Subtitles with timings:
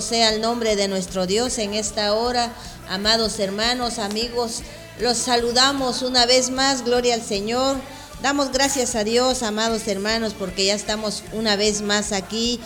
[0.00, 2.52] sea el nombre de nuestro Dios en esta hora.
[2.88, 4.62] Amados hermanos, amigos,
[5.00, 7.76] los saludamos una vez más, gloria al Señor.
[8.22, 12.60] Damos gracias a Dios, amados hermanos, porque ya estamos una vez más aquí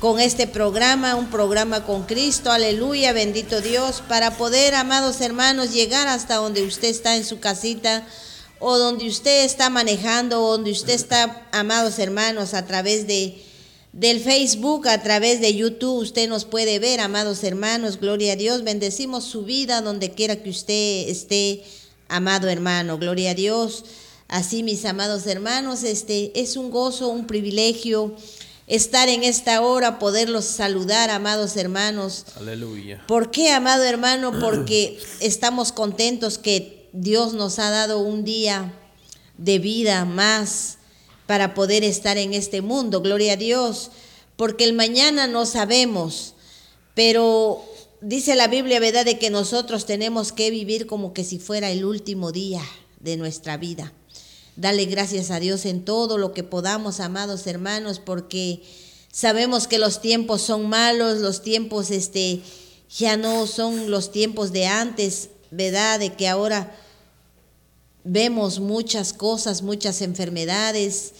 [0.00, 6.08] con este programa, un programa con Cristo, aleluya, bendito Dios, para poder, amados hermanos, llegar
[6.08, 8.04] hasta donde usted está en su casita
[8.58, 13.45] o donde usted está manejando, o donde usted está, amados hermanos, a través de
[13.96, 18.62] del Facebook, a través de YouTube, usted nos puede ver, amados hermanos, gloria a Dios,
[18.62, 21.64] bendecimos su vida donde quiera que usted esté,
[22.06, 23.86] amado hermano, gloria a Dios.
[24.28, 28.14] Así, mis amados hermanos, este es un gozo, un privilegio
[28.66, 32.26] estar en esta hora, poderlos saludar, amados hermanos.
[32.36, 33.02] Aleluya.
[33.08, 34.38] ¿Por qué, amado hermano?
[34.40, 38.74] Porque estamos contentos que Dios nos ha dado un día
[39.38, 40.75] de vida más
[41.26, 43.90] para poder estar en este mundo, gloria a Dios,
[44.36, 46.34] porque el mañana no sabemos,
[46.94, 47.64] pero
[48.00, 51.84] dice la Biblia, ¿verdad?, de que nosotros tenemos que vivir como que si fuera el
[51.84, 52.62] último día
[53.00, 53.92] de nuestra vida.
[54.56, 58.62] Dale gracias a Dios en todo lo que podamos, amados hermanos, porque
[59.12, 62.40] sabemos que los tiempos son malos, los tiempos este
[62.88, 65.98] ya no son los tiempos de antes, ¿verdad?
[65.98, 66.74] De que ahora
[68.06, 71.12] vemos muchas cosas, muchas enfermedades.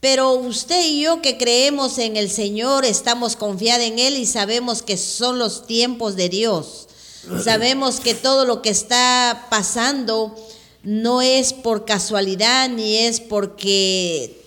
[0.00, 4.82] Pero usted y yo que creemos en el Señor, estamos confiados en Él y sabemos
[4.82, 6.88] que son los tiempos de Dios.
[7.42, 10.36] Sabemos que todo lo que está pasando
[10.82, 14.42] no es por casualidad ni es porque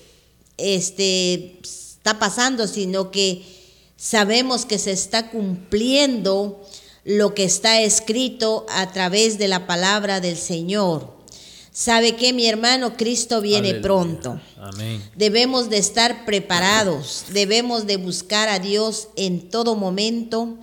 [0.57, 3.43] este está pasando, sino que
[3.97, 6.63] sabemos que se está cumpliendo
[7.03, 11.16] lo que está escrito a través de la palabra del Señor.
[11.79, 12.97] ¿Sabe que mi hermano?
[12.97, 13.81] Cristo viene Aleluya.
[13.83, 14.41] pronto.
[14.59, 14.99] Amén.
[15.15, 20.57] Debemos de estar preparados, debemos de buscar a Dios en todo momento,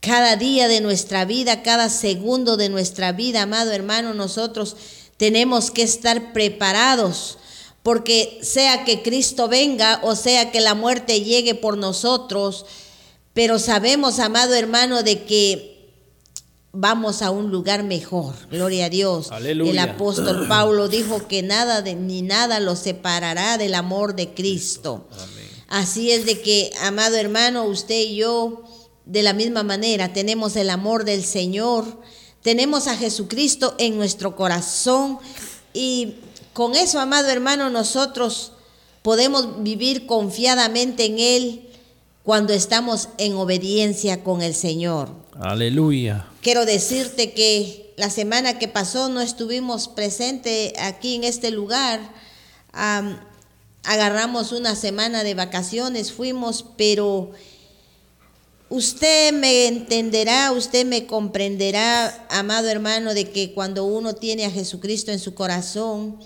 [0.00, 4.76] cada día de nuestra vida, cada segundo de nuestra vida, amado hermano, nosotros
[5.18, 7.36] tenemos que estar preparados,
[7.82, 12.64] porque sea que Cristo venga o sea que la muerte llegue por nosotros,
[13.34, 15.75] pero sabemos, amado hermano, de que
[16.76, 18.34] vamos a un lugar mejor.
[18.50, 19.32] Gloria a Dios.
[19.32, 19.70] Aleluya.
[19.70, 25.08] El apóstol Pablo dijo que nada de, ni nada lo separará del amor de Cristo.
[25.12, 25.46] Amén.
[25.68, 28.62] Así es de que, amado hermano, usted y yo,
[29.04, 31.84] de la misma manera, tenemos el amor del Señor,
[32.42, 35.18] tenemos a Jesucristo en nuestro corazón
[35.72, 36.14] y
[36.52, 38.52] con eso, amado hermano, nosotros
[39.02, 41.65] podemos vivir confiadamente en Él
[42.26, 45.10] cuando estamos en obediencia con el Señor.
[45.38, 46.26] Aleluya.
[46.40, 52.00] Quiero decirte que la semana que pasó no estuvimos presentes aquí en este lugar.
[52.72, 53.20] Am,
[53.84, 57.30] agarramos una semana de vacaciones, fuimos, pero
[58.70, 65.12] usted me entenderá, usted me comprenderá, amado hermano, de que cuando uno tiene a Jesucristo
[65.12, 66.18] en su corazón,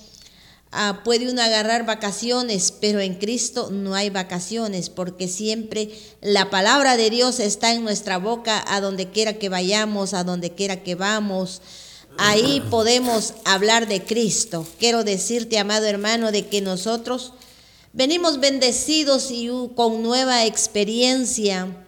[0.72, 6.96] Ah, puede uno agarrar vacaciones, pero en Cristo no hay vacaciones, porque siempre la palabra
[6.96, 10.94] de Dios está en nuestra boca, a donde quiera que vayamos, a donde quiera que
[10.94, 11.60] vamos.
[12.18, 14.64] Ahí podemos hablar de Cristo.
[14.78, 17.32] Quiero decirte, amado hermano, de que nosotros
[17.92, 21.86] venimos bendecidos y con nueva experiencia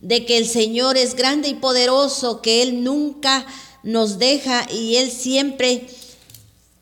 [0.00, 3.46] de que el Señor es grande y poderoso, que Él nunca
[3.82, 5.88] nos deja y Él siempre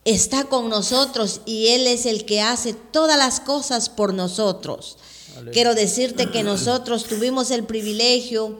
[0.04, 4.96] está con nosotros y Él es el que hace todas las cosas por nosotros.
[5.32, 5.52] Aleluya.
[5.52, 8.58] Quiero decirte que nosotros tuvimos el privilegio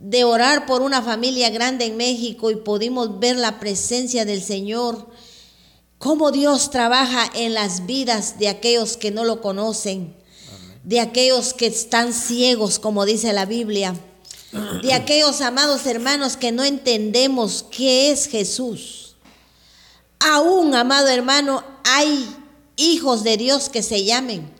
[0.00, 5.06] de orar por una familia grande en México y pudimos ver la presencia del Señor,
[5.98, 10.16] cómo Dios trabaja en las vidas de aquellos que no lo conocen,
[10.84, 13.94] de aquellos que están ciegos, como dice la Biblia,
[14.82, 18.99] de aquellos amados hermanos que no entendemos qué es Jesús.
[20.20, 22.36] Aún, amado hermano, hay
[22.76, 24.52] hijos de Dios que se llamen,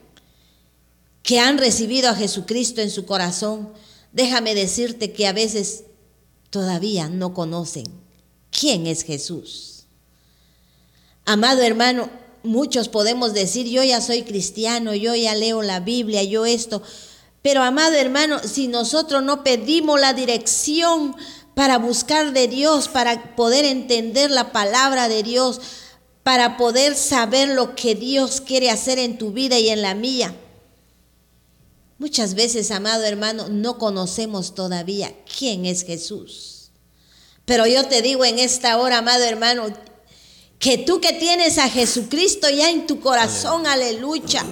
[1.22, 3.72] que han recibido a Jesucristo en su corazón.
[4.12, 5.84] Déjame decirte que a veces
[6.48, 7.84] todavía no conocen
[8.50, 9.84] quién es Jesús.
[11.26, 12.10] Amado hermano,
[12.42, 16.82] muchos podemos decir, yo ya soy cristiano, yo ya leo la Biblia, yo esto.
[17.42, 21.14] Pero amado hermano, si nosotros no pedimos la dirección
[21.60, 25.60] para buscar de Dios, para poder entender la palabra de Dios,
[26.22, 30.34] para poder saber lo que Dios quiere hacer en tu vida y en la mía.
[31.98, 36.70] Muchas veces, amado hermano, no conocemos todavía quién es Jesús.
[37.44, 39.66] Pero yo te digo en esta hora, amado hermano,
[40.58, 44.46] que tú que tienes a Jesucristo ya en tu corazón, aleluya.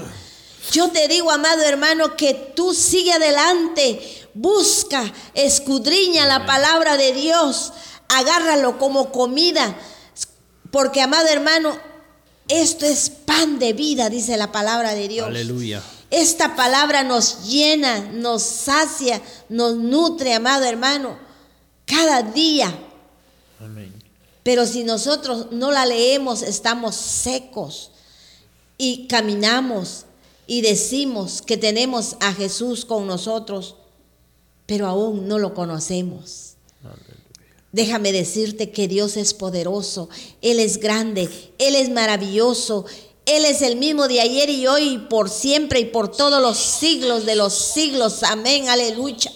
[0.70, 7.72] Yo te digo, amado hermano, que tú sigue adelante, busca, escudriña la palabra de Dios,
[8.08, 9.76] agárralo como comida,
[10.70, 11.78] porque, amado hermano,
[12.48, 15.26] esto es pan de vida, dice la palabra de Dios.
[15.26, 15.82] Aleluya.
[16.10, 21.18] Esta palabra nos llena, nos sacia, nos nutre, amado hermano,
[21.84, 22.72] cada día.
[23.60, 23.92] Amén.
[24.42, 27.90] Pero si nosotros no la leemos, estamos secos
[28.78, 30.06] y caminamos
[30.48, 33.76] y decimos que tenemos a Jesús con nosotros,
[34.66, 36.54] pero aún no lo conocemos.
[37.70, 40.08] Déjame decirte que Dios es poderoso,
[40.40, 41.28] Él es grande,
[41.58, 42.86] Él es maravilloso,
[43.26, 46.56] Él es el mismo de ayer y hoy, y por siempre y por todos los
[46.56, 48.22] siglos de los siglos.
[48.22, 49.30] Amén, aleluya.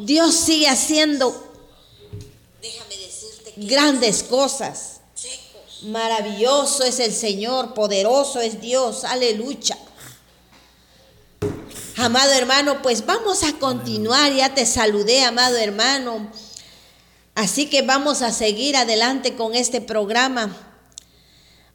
[0.00, 1.34] Dios sigue haciendo
[2.62, 4.95] Déjame decirte que grandes cosas.
[5.82, 9.76] Maravilloso es el Señor, poderoso es Dios, aleluya.
[11.98, 16.30] Amado hermano, pues vamos a continuar, ya te saludé, amado hermano.
[17.34, 20.54] Así que vamos a seguir adelante con este programa.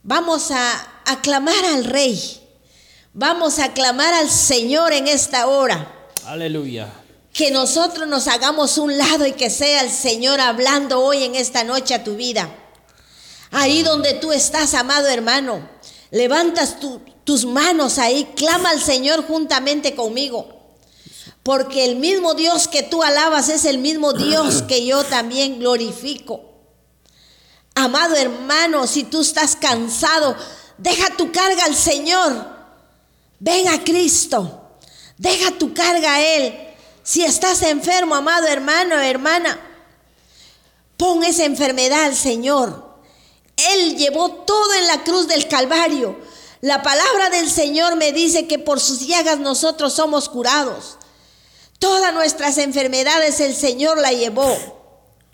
[0.03, 2.39] Vamos a aclamar al Rey.
[3.13, 6.09] Vamos a aclamar al Señor en esta hora.
[6.25, 6.91] Aleluya.
[7.33, 11.63] Que nosotros nos hagamos un lado y que sea el Señor hablando hoy en esta
[11.63, 12.49] noche a tu vida.
[13.51, 15.67] Ahí donde tú estás, amado hermano,
[16.09, 20.47] levantas tu- tus manos ahí, clama al Señor juntamente conmigo.
[21.43, 26.41] Porque el mismo Dios que tú alabas es el mismo Dios que yo también glorifico.
[27.75, 30.35] Amado hermano, si tú estás cansado,
[30.77, 32.47] deja tu carga al Señor.
[33.39, 34.69] Ven a Cristo.
[35.17, 36.53] Deja tu carga a Él.
[37.03, 39.59] Si estás enfermo, amado hermano, hermana,
[40.97, 42.90] pon esa enfermedad al Señor.
[43.69, 46.17] Él llevó todo en la cruz del Calvario.
[46.61, 50.97] La palabra del Señor me dice que por sus llagas nosotros somos curados.
[51.79, 54.55] Todas nuestras enfermedades el Señor la llevó.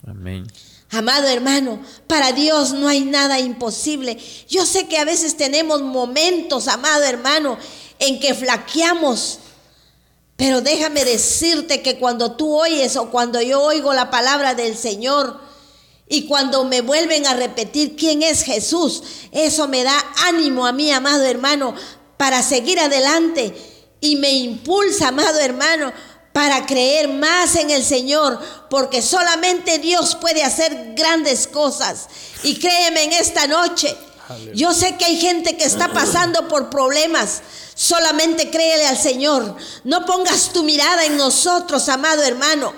[0.08, 0.48] Amén.
[0.90, 4.18] Amado hermano, para Dios no hay nada imposible.
[4.48, 7.58] Yo sé que a veces tenemos momentos, amado hermano,
[8.00, 9.40] en que flaqueamos.
[10.38, 15.47] Pero déjame decirte que cuando tú oyes o cuando yo oigo la palabra del Señor
[16.10, 20.92] y cuando me vuelven a repetir quién es Jesús, eso me da ánimo a mí,
[20.92, 21.76] amado hermano,
[22.16, 23.54] para seguir adelante
[24.00, 25.92] y me impulsa, amado hermano,
[26.32, 28.40] para creer más en el Señor,
[28.70, 32.08] porque solamente Dios puede hacer grandes cosas.
[32.44, 33.98] Y créeme en esta noche,
[34.54, 37.42] yo sé que hay gente que está pasando por problemas.
[37.74, 39.56] Solamente créele al Señor.
[39.84, 42.74] No pongas tu mirada en nosotros, amado hermano.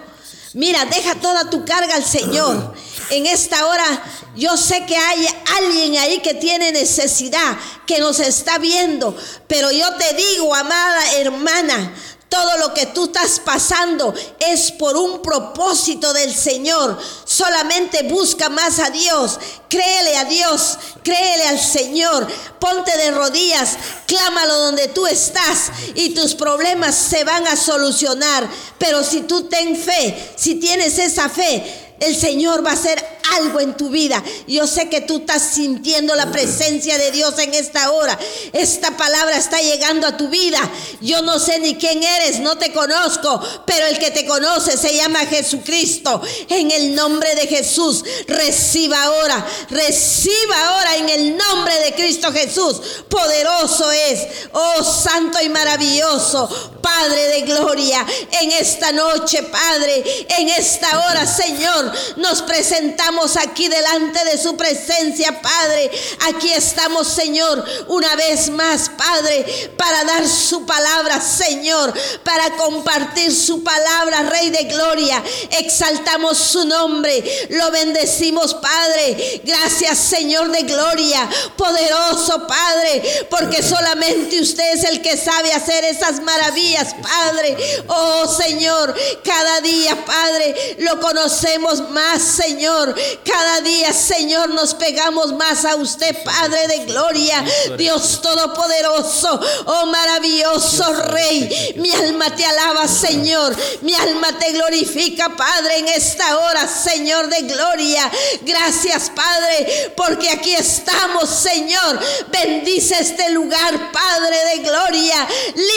[0.53, 2.74] Mira, deja toda tu carga al Señor.
[3.10, 4.04] En esta hora
[4.36, 9.16] yo sé que hay alguien ahí que tiene necesidad, que nos está viendo.
[9.48, 11.94] Pero yo te digo, amada hermana,
[12.30, 17.00] todo lo que tú estás pasando es por un propósito del Señor.
[17.25, 19.39] Solamente busca más a Dios.
[19.68, 20.78] Créele a Dios.
[21.04, 22.28] Créele al Señor.
[22.60, 23.78] Ponte de rodillas.
[24.06, 25.72] Clámalo donde tú estás.
[25.96, 28.48] Y tus problemas se van a solucionar.
[28.78, 33.60] Pero si tú ten fe, si tienes esa fe, el Señor va a hacer algo
[33.60, 34.24] en tu vida.
[34.48, 38.18] Yo sé que tú estás sintiendo la presencia de Dios en esta hora.
[38.53, 40.60] Esta palabra está llegando a tu vida.
[41.01, 44.96] Yo no sé ni quién eres, no te conozco, pero el que te conoce se
[44.96, 46.22] llama Jesucristo.
[46.50, 52.82] En el nombre de Jesús, reciba ahora, reciba ahora en el nombre de Cristo Jesús.
[53.10, 56.50] Poderoso es, oh santo y maravilloso,
[56.82, 58.06] Padre de gloria,
[58.41, 60.03] en esta noche, Padre,
[60.38, 65.91] en esta hora, Señor, nos presentamos aquí delante de su presencia, Padre.
[66.27, 71.93] Aquí estamos, Señor, una vez más, Padre, para dar su palabra, Señor,
[72.24, 75.24] para compartir su palabra, Rey de gloria.
[75.51, 79.41] Exaltamos su nombre, lo bendecimos, Padre.
[79.43, 86.22] Gracias, Señor de gloria, poderoso, Padre, porque solamente usted es el que sabe hacer esas
[86.22, 87.58] maravillas, Padre.
[87.88, 92.95] Oh, Señor, cada día, Padre, lo conocemos más, Señor.
[93.24, 97.43] Cada día, Señor, nos pegamos más a usted, Padre de gloria,
[97.77, 101.74] Dios todopoderoso, oh maravilloso Rey.
[101.77, 103.55] Mi alma te alaba, Señor.
[103.81, 108.12] Mi alma te glorifica, Padre, en esta hora, Señor de gloria.
[108.41, 112.00] Gracias, Padre, porque aquí estamos, Señor.
[112.31, 115.27] Bendice este lugar, Padre de gloria.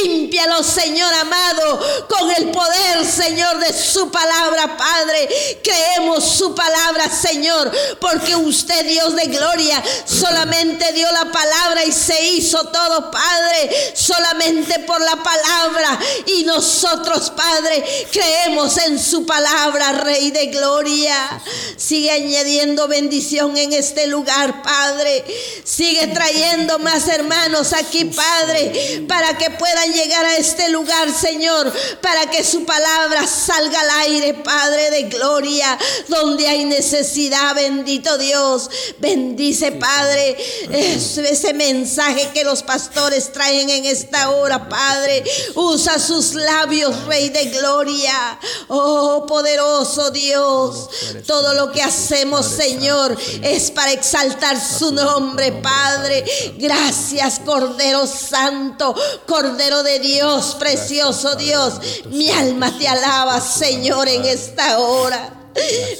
[0.05, 5.29] Límpialo, Señor amado, con el poder, Señor, de su palabra, Padre.
[5.63, 7.71] Creemos su palabra, Señor,
[8.01, 14.81] porque usted, Dios de gloria, solamente dio la palabra y se hizo todo, Padre, solamente
[14.81, 15.99] por la palabra.
[16.27, 21.43] Y nosotros, Padre, creemos en su palabra, Rey de gloria.
[21.77, 25.25] Sigue añadiendo bendición en este lugar, Padre.
[25.65, 32.31] Sigue trayendo más hermanos aquí, Padre, para que puedan llegar a este lugar, Señor, para
[32.31, 38.71] que su palabra salga al aire, Padre de gloria, donde hay necesidad, bendito Dios.
[38.99, 40.37] Bendice, Padre,
[40.71, 45.23] ese, mensaje que los pastores traen en esta hora, Padre.
[45.55, 48.39] Usa sus labios, Rey de gloria.
[48.69, 50.89] Oh, poderoso Dios.
[51.27, 56.25] Todo lo que hacemos, Señor, es para exaltar su nombre, Padre.
[56.59, 58.95] Gracias, Cordero Santo,
[59.27, 61.75] Cordero de Dios, precioso Dios.
[62.07, 65.42] Mi alma te alaba, Señor, en esta hora.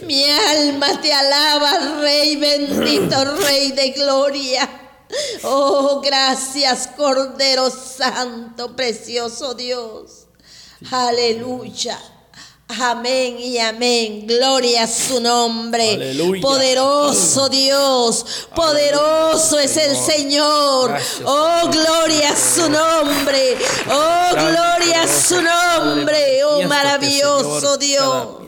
[0.05, 4.69] Mi alma te alaba, Rey bendito, Rey de gloria.
[5.43, 10.27] Oh, gracias, Cordero Santo, precioso Dios.
[10.91, 11.99] Aleluya.
[12.81, 14.27] Amén y amén.
[14.27, 15.95] Gloria a su nombre.
[15.95, 16.41] Aleluya.
[16.41, 18.25] Poderoso Dios.
[18.55, 20.89] Poderoso es el Señor.
[20.91, 23.59] Gracias, Oh, gloria a su nombre.
[23.91, 26.43] Oh, gloria a su nombre.
[26.45, 28.42] Oh, maravilloso Dios.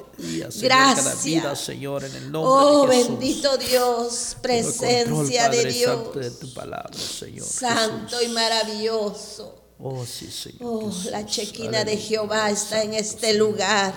[0.60, 1.60] Gracias.
[1.60, 3.10] Señor, en el nombre Oh, de Jesús.
[3.10, 5.94] bendito Dios, control, presencia de Dios.
[6.04, 7.46] Santo, de tu palabra, Señor.
[7.46, 9.60] Santo y maravilloso.
[9.78, 10.58] Oh, sí, Señor.
[10.62, 11.04] Oh, Jesús.
[11.10, 11.96] la chequina de.
[11.96, 13.94] Jehová está en este lugar.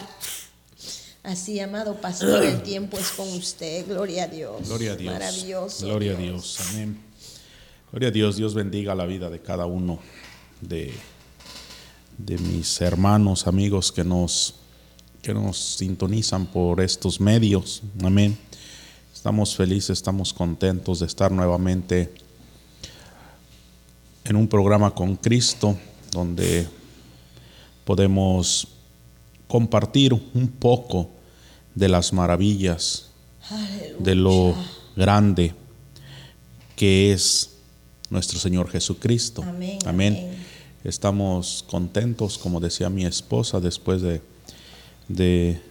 [1.24, 3.86] Así, amado pastor, el tiempo es con usted.
[3.88, 4.68] Gloria a Dios.
[4.68, 5.14] Gloria a Dios.
[5.14, 5.86] Maravilloso.
[5.86, 6.58] Gloria a Dios.
[6.70, 7.02] Amén.
[7.92, 8.36] Gloria a Dios.
[8.38, 10.00] Dios bendiga la vida de cada uno
[10.62, 10.94] de,
[12.18, 14.56] de mis hermanos, amigos que nos,
[15.28, 17.82] que nos sintonizan por estos medios.
[18.02, 18.38] Amén.
[19.14, 22.14] Estamos felices, estamos contentos de estar nuevamente
[24.24, 25.78] en un programa con Cristo
[26.14, 26.66] donde
[27.84, 28.70] podemos
[29.50, 31.10] compartir un poco
[31.76, 33.10] de las maravillas
[34.00, 34.56] de lo
[34.96, 35.54] grande
[36.78, 37.50] que es
[38.10, 39.44] nuestro Señor Jesucristo.
[39.44, 40.38] Amén, amén.
[40.86, 44.22] Estamos contentos, como decía mi esposa, después de,
[45.08, 45.62] de,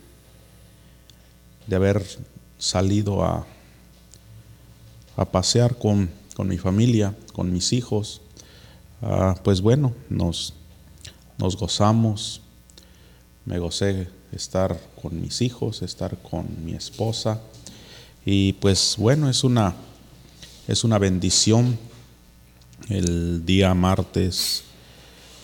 [1.67, 2.05] de haber
[2.59, 3.47] salido a,
[5.17, 8.21] a pasear con, con mi familia, con mis hijos.
[9.03, 10.55] Ah, pues bueno, nos,
[11.39, 12.41] nos gozamos,
[13.45, 17.41] me gocé estar con mis hijos, estar con mi esposa.
[18.25, 19.75] Y pues bueno, es una,
[20.67, 21.79] es una bendición.
[22.89, 24.65] El día martes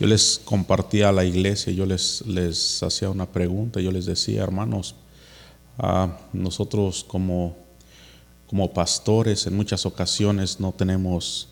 [0.03, 4.43] yo les compartía a la iglesia, yo les, les hacía una pregunta, yo les decía,
[4.43, 4.97] hermanos,
[5.79, 7.55] ah, nosotros como,
[8.49, 11.47] como pastores en muchas ocasiones no tenemos,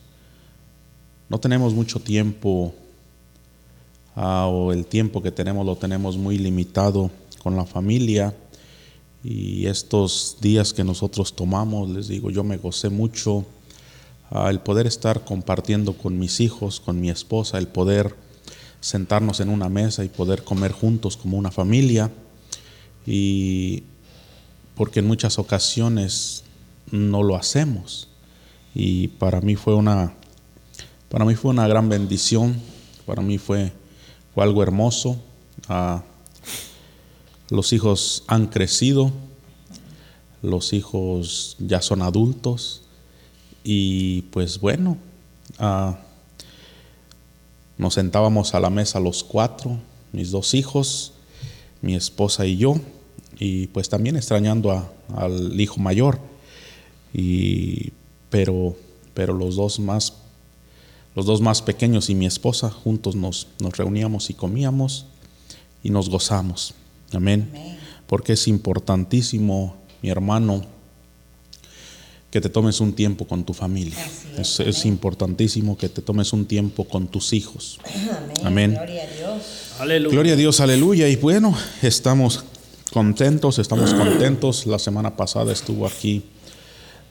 [1.28, 2.74] no tenemos mucho tiempo
[4.16, 7.08] ah, o el tiempo que tenemos lo tenemos muy limitado
[7.44, 8.34] con la familia.
[9.22, 13.44] Y estos días que nosotros tomamos, les digo, yo me gocé mucho
[14.28, 18.28] ah, el poder estar compartiendo con mis hijos, con mi esposa, el poder
[18.80, 22.10] sentarnos en una mesa y poder comer juntos como una familia.
[23.06, 23.84] Y
[24.74, 26.44] porque en muchas ocasiones
[26.90, 28.08] no lo hacemos.
[28.74, 30.14] Y para mí fue una,
[31.08, 32.56] para mí fue una gran bendición,
[33.04, 33.72] para mí fue,
[34.34, 35.20] fue algo hermoso.
[35.68, 36.02] Ah,
[37.50, 39.10] los hijos han crecido,
[40.42, 42.82] los hijos ya son adultos
[43.64, 44.96] y pues bueno,
[45.58, 45.98] ah,
[47.80, 49.78] nos sentábamos a la mesa los cuatro,
[50.12, 51.12] mis dos hijos,
[51.82, 52.74] mi esposa y yo,
[53.38, 56.18] y pues también extrañando a- al hijo mayor,
[57.12, 57.92] y,
[58.28, 58.76] pero,
[59.14, 60.14] pero los dos más
[61.16, 65.06] los dos más pequeños y mi esposa juntos nos, nos reuníamos y comíamos
[65.82, 66.72] y nos gozamos.
[67.12, 67.50] Amén.
[68.06, 70.62] Porque es importantísimo, mi hermano,
[72.30, 73.98] que te tomes un tiempo con tu familia.
[74.38, 77.78] Es, es importantísimo que te tomes un tiempo con tus hijos.
[78.44, 78.74] Amén.
[78.74, 79.42] Gloria a Dios.
[79.78, 80.14] Aleluya.
[80.14, 81.08] Gloria a Dios, aleluya.
[81.08, 82.44] Y bueno, estamos
[82.92, 84.66] contentos, estamos contentos.
[84.66, 86.22] La semana pasada estuvo aquí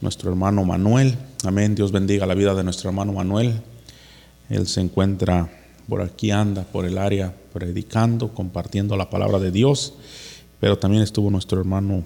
[0.02, 1.18] nuestro hermano Manuel.
[1.44, 1.76] Amén.
[1.76, 3.62] Dios bendiga la vida de nuestro hermano Manuel.
[4.50, 5.52] Él se encuentra
[5.88, 9.94] por aquí, anda por el área predicando, compartiendo la palabra de Dios.
[10.60, 12.04] Pero también estuvo nuestro hermano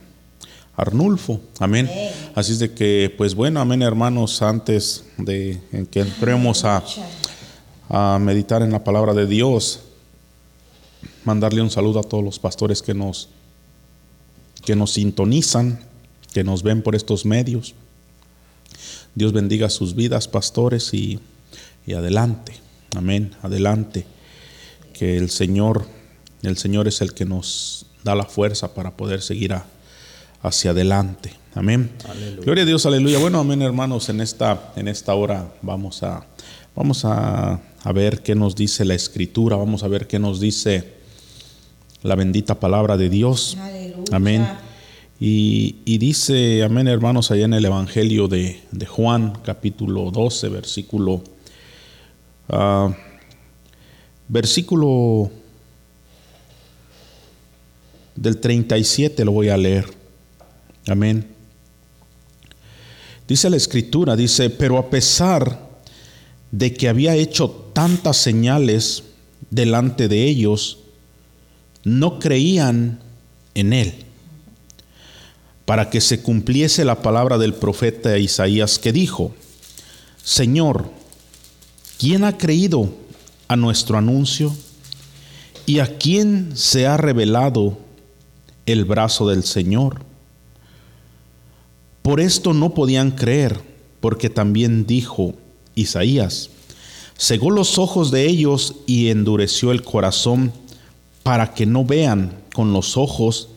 [0.75, 1.39] Arnulfo.
[1.59, 1.89] Amén.
[2.35, 5.61] Así es de que, pues bueno, amén, hermanos, antes de
[5.91, 6.83] que entremos a,
[7.89, 9.81] a meditar en la palabra de Dios,
[11.25, 13.29] mandarle un saludo a todos los pastores que nos
[14.65, 15.79] que nos sintonizan,
[16.33, 17.75] que nos ven por estos medios.
[19.13, 21.19] Dios bendiga sus vidas, pastores, y,
[21.85, 22.53] y adelante.
[22.95, 23.35] Amén.
[23.41, 24.05] Adelante.
[24.93, 25.85] Que el Señor,
[26.43, 29.65] el Señor es el que nos da la fuerza para poder seguir a-
[30.43, 31.33] hacia adelante.
[31.55, 31.91] Amén.
[32.43, 33.17] Gloria a Dios, aleluya.
[33.17, 36.25] Bueno, amén, hermanos, en esta, en esta hora vamos a,
[36.75, 40.93] vamos a, a ver qué nos dice la escritura, vamos a ver qué nos dice
[42.03, 43.57] la bendita palabra de Dios.
[43.59, 44.03] Aleluya.
[44.11, 44.47] Amén.
[45.19, 51.23] Y, y dice, amén, hermanos, allá en el Evangelio de, de Juan, capítulo 12, versículo,
[52.49, 52.93] ah,
[54.27, 55.31] versículo
[58.15, 60.02] del 37 lo voy a leer.
[60.87, 61.27] Amén.
[63.27, 65.69] Dice la escritura, dice, pero a pesar
[66.51, 69.03] de que había hecho tantas señales
[69.49, 70.79] delante de ellos,
[71.83, 72.99] no creían
[73.55, 73.93] en él,
[75.65, 79.33] para que se cumpliese la palabra del profeta Isaías que dijo,
[80.23, 80.89] Señor,
[81.97, 82.93] ¿quién ha creído
[83.47, 84.55] a nuestro anuncio?
[85.65, 87.77] ¿Y a quién se ha revelado
[88.65, 90.12] el brazo del Señor?
[92.03, 93.59] Por esto no podían creer,
[94.01, 95.33] porque también dijo
[95.73, 96.49] Isaías,
[97.17, 100.51] cegó los ojos de ellos y endureció el corazón
[101.23, 103.47] para que no vean con los ojos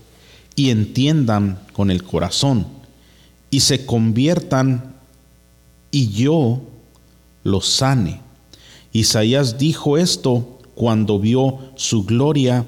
[0.54, 2.68] y entiendan con el corazón
[3.50, 4.94] y se conviertan
[5.90, 6.62] y yo
[7.42, 8.20] los sane.
[8.92, 12.64] Isaías dijo esto cuando vio su gloria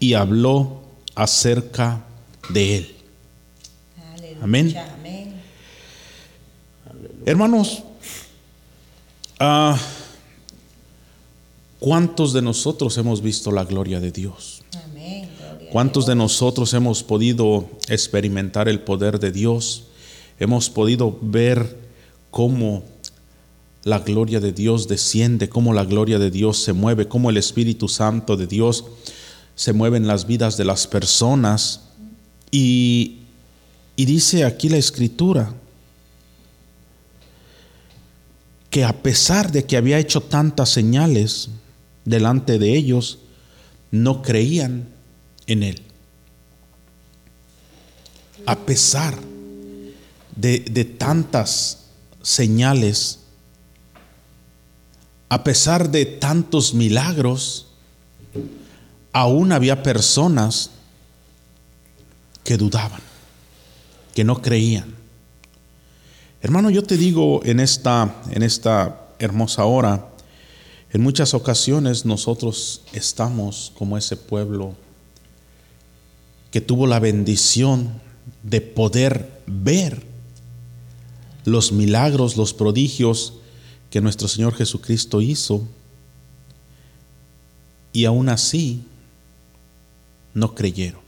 [0.00, 0.80] y habló
[1.14, 2.04] acerca
[2.48, 2.94] de él.
[4.14, 4.38] Aleluya.
[4.42, 4.74] Amén.
[7.26, 7.82] Hermanos,
[9.38, 9.78] ah,
[11.78, 14.62] ¿cuántos de nosotros hemos visto la gloria de Dios?
[14.84, 15.28] Amén.
[15.38, 16.24] Gloria a ¿Cuántos de Dios.
[16.24, 19.84] nosotros hemos podido experimentar el poder de Dios?
[20.38, 21.76] Hemos podido ver
[22.30, 22.84] cómo
[23.84, 27.88] la gloria de Dios desciende, cómo la gloria de Dios se mueve, cómo el Espíritu
[27.88, 28.84] Santo de Dios
[29.54, 31.82] se mueve en las vidas de las personas.
[32.50, 33.18] Y,
[33.94, 35.54] y dice aquí la escritura
[38.70, 41.50] que a pesar de que había hecho tantas señales
[42.04, 43.18] delante de ellos,
[43.90, 44.88] no creían
[45.46, 45.82] en él.
[48.46, 49.18] A pesar
[50.36, 51.86] de, tantas
[52.22, 53.18] señales,
[55.28, 57.66] a pesar de tantos milagros,
[59.12, 60.70] aún había personas
[62.44, 63.02] que dudaban,
[64.14, 64.99] que no creían.
[66.42, 70.08] Hermano, yo te digo en esta, en esta hermosa hora,
[70.90, 74.74] en muchas ocasiones nosotros estamos como ese pueblo
[76.50, 78.00] que tuvo la bendición
[78.42, 80.02] de poder ver
[81.44, 83.34] los milagros, los prodigios
[83.90, 85.68] que nuestro Señor Jesucristo hizo
[87.92, 88.82] y aún así
[90.32, 91.00] no creyeron.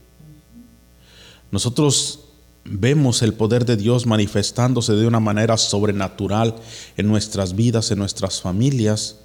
[1.51, 2.21] Nosotros
[2.65, 6.55] vemos el poder de Dios manifestándose de una manera sobrenatural
[6.97, 9.17] en nuestras vidas, en nuestras familias,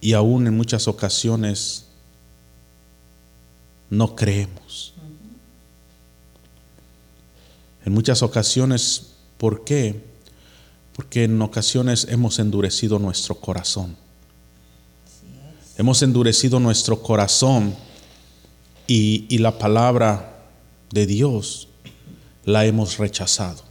[0.00, 1.86] y aún en muchas ocasiones
[3.88, 4.92] no creemos.
[7.84, 10.04] En muchas ocasiones, ¿por qué?
[10.94, 13.96] Porque en ocasiones hemos endurecido nuestro corazón.
[15.76, 17.74] Hemos endurecido nuestro corazón
[18.86, 20.44] y, y la palabra
[20.92, 21.68] de Dios
[22.44, 23.62] la hemos rechazado.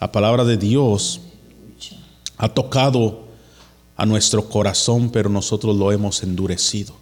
[0.00, 1.20] La palabra de Dios
[2.38, 3.28] ha tocado
[3.96, 6.94] a nuestro corazón, pero nosotros lo hemos endurecido.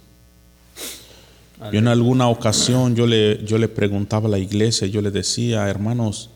[1.71, 5.67] Yo en alguna ocasión yo le, yo le preguntaba a la iglesia, yo le decía,
[5.67, 6.29] hermanos,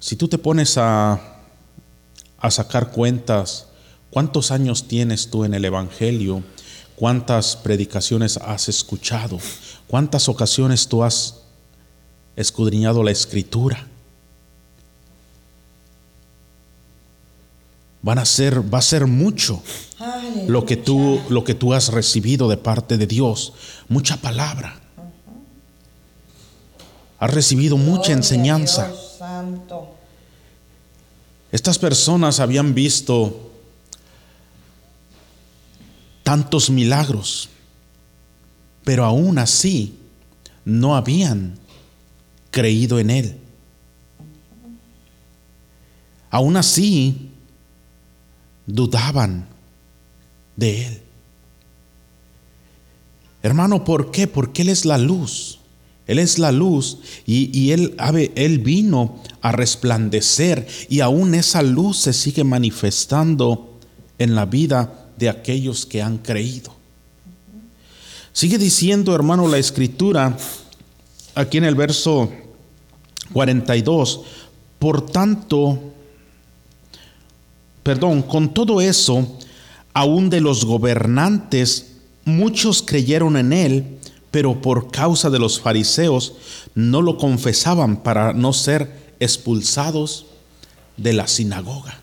[0.00, 1.20] si tú te pones a,
[2.38, 3.68] a sacar cuentas,
[4.10, 6.42] ¿cuántos años tienes tú en el Evangelio?
[6.96, 9.38] ¿Cuántas predicaciones has escuchado?
[9.86, 11.43] ¿Cuántas ocasiones tú has
[12.36, 13.86] escudriñado la escritura?
[18.02, 19.62] Van a ser, va a ser mucho
[20.46, 23.54] lo que tú, lo que tú has recibido de parte de Dios,
[23.88, 24.80] mucha palabra.
[27.18, 28.92] has recibido mucha enseñanza.
[31.50, 33.52] Estas personas habían visto
[36.22, 37.48] tantos milagros,
[38.84, 39.94] pero aún así
[40.64, 41.58] no habían
[42.54, 43.36] creído en Él.
[46.30, 47.30] Aún así
[48.64, 49.48] dudaban
[50.56, 51.00] de Él.
[53.42, 54.28] Hermano, ¿por qué?
[54.28, 55.58] Porque Él es la luz.
[56.06, 57.96] Él es la luz y, y él,
[58.34, 63.78] él vino a resplandecer y aún esa luz se sigue manifestando
[64.18, 66.74] en la vida de aquellos que han creído.
[68.34, 70.36] Sigue diciendo, hermano, la escritura
[71.34, 72.30] aquí en el verso
[73.32, 74.20] 42,
[74.78, 75.78] por tanto,
[77.82, 79.38] perdón, con todo eso,
[79.92, 81.92] aún de los gobernantes,
[82.24, 83.98] muchos creyeron en él,
[84.30, 86.34] pero por causa de los fariseos
[86.74, 90.26] no lo confesaban para no ser expulsados
[90.96, 92.00] de la sinagoga.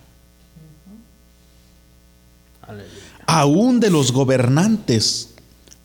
[3.25, 5.31] Aún de los gobernantes,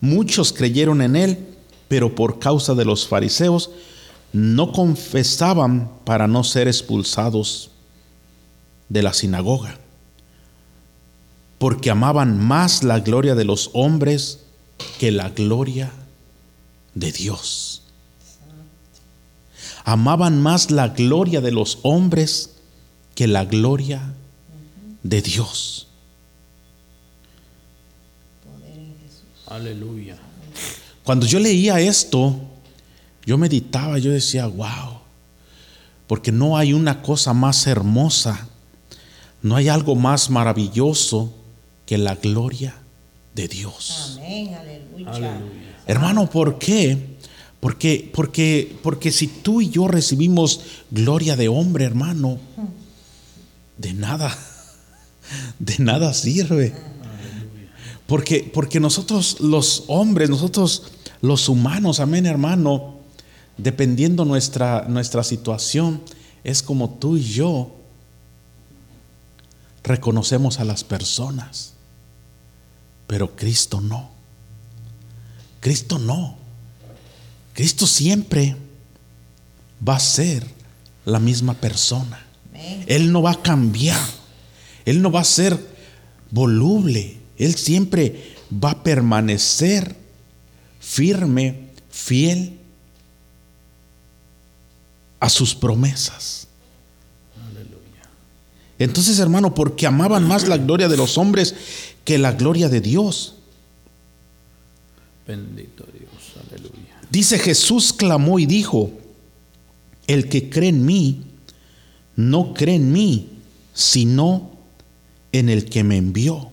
[0.01, 1.47] muchos creyeron en él,
[1.87, 3.71] pero por causa de los fariseos
[4.33, 7.71] no confesaban para no ser expulsados
[8.89, 9.77] de la sinagoga,
[11.57, 14.43] porque amaban más la gloria de los hombres
[14.99, 15.91] que la gloria
[16.93, 17.83] de Dios.
[19.83, 22.55] Amaban más la gloria de los hombres
[23.15, 24.13] que la gloria
[25.03, 25.87] de Dios.
[29.47, 30.17] Aleluya.
[31.03, 32.35] Cuando yo leía esto,
[33.27, 35.01] yo meditaba, yo decía, wow,
[36.07, 38.47] porque no hay una cosa más hermosa,
[39.41, 41.33] no hay algo más maravilloso
[41.85, 42.77] que la gloria
[43.35, 44.13] de Dios.
[44.15, 45.09] Amén, aleluya.
[45.09, 45.75] Aleluya.
[45.85, 47.17] Hermano, ¿por qué?
[47.59, 52.39] Porque, porque, porque si tú y yo recibimos gloria de hombre, hermano,
[53.77, 54.37] de nada,
[55.59, 56.73] de nada sirve.
[58.05, 60.83] Porque, porque nosotros los hombres, nosotros
[61.19, 62.96] los humanos, amén hermano,
[63.57, 66.01] dependiendo nuestra, nuestra situación,
[66.43, 67.75] es como tú y yo
[69.83, 71.73] reconocemos a las personas.
[73.07, 74.09] Pero Cristo no.
[75.59, 76.37] Cristo no.
[77.53, 78.55] Cristo siempre
[79.87, 80.45] va a ser
[81.05, 82.25] la misma persona.
[82.85, 83.99] Él no va a cambiar.
[84.85, 85.57] Él no va a ser
[86.31, 87.17] voluble.
[87.37, 89.95] Él siempre va a permanecer
[90.79, 92.56] firme, fiel
[95.19, 96.47] a sus promesas.
[98.79, 101.55] Entonces, hermano, porque amaban más la gloria de los hombres
[102.05, 103.35] que la gloria de Dios.
[105.27, 106.45] Bendito Dios.
[106.47, 107.01] Aleluya.
[107.09, 108.91] Dice Jesús clamó y dijo,
[110.05, 111.23] el que cree en mí,
[112.15, 113.29] no cree en mí,
[113.73, 114.51] sino
[115.31, 116.49] en el que me envió.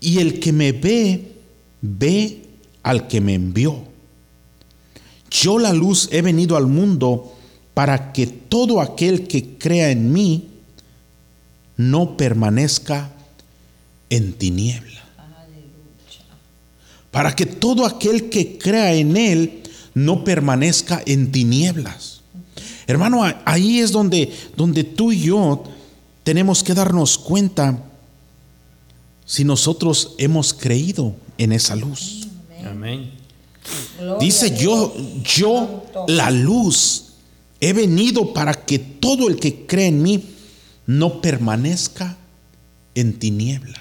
[0.00, 1.32] Y el que me ve,
[1.80, 2.42] ve
[2.82, 3.93] al que me envió.
[5.42, 7.34] Yo la luz he venido al mundo
[7.74, 10.48] para que todo aquel que crea en mí
[11.76, 13.10] no permanezca
[14.10, 14.94] en tiniebla
[17.14, 19.62] para que todo aquel que crea en Él
[19.94, 22.22] no permanezca en tinieblas.
[22.88, 25.62] Hermano, ahí es donde, donde tú y yo
[26.24, 27.84] tenemos que darnos cuenta
[29.24, 32.26] si nosotros hemos creído en esa luz.
[32.68, 33.23] Amén.
[33.98, 36.04] Gloria Dice yo, yo santo.
[36.08, 37.04] la luz
[37.60, 40.24] he venido para que todo el que cree en mí
[40.86, 42.16] no permanezca
[42.94, 43.80] en tiniebla.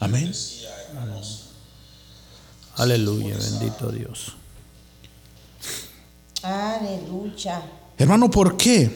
[0.00, 0.32] Amén.
[2.76, 3.36] Aleluya.
[3.36, 4.32] Bendito Dios.
[6.42, 7.62] Aleluya.
[7.98, 8.90] Hermano, ¿por qué?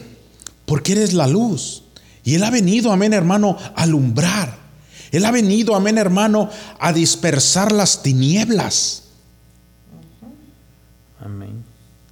[0.65, 1.83] Porque eres la luz.
[2.23, 4.66] Y Él ha venido, amén, hermano, a alumbrar.
[5.11, 9.03] Él ha venido, amén, hermano, a dispersar las tinieblas.
[11.23, 11.63] Amén.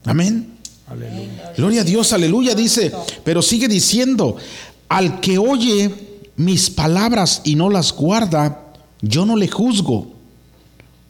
[0.06, 0.58] Amén.
[0.88, 1.54] Aleluya.
[1.58, 2.92] Gloria a Dios, aleluya, dice.
[3.24, 4.38] Pero sigue diciendo,
[4.88, 10.14] al que oye mis palabras y no las guarda, yo no le juzgo,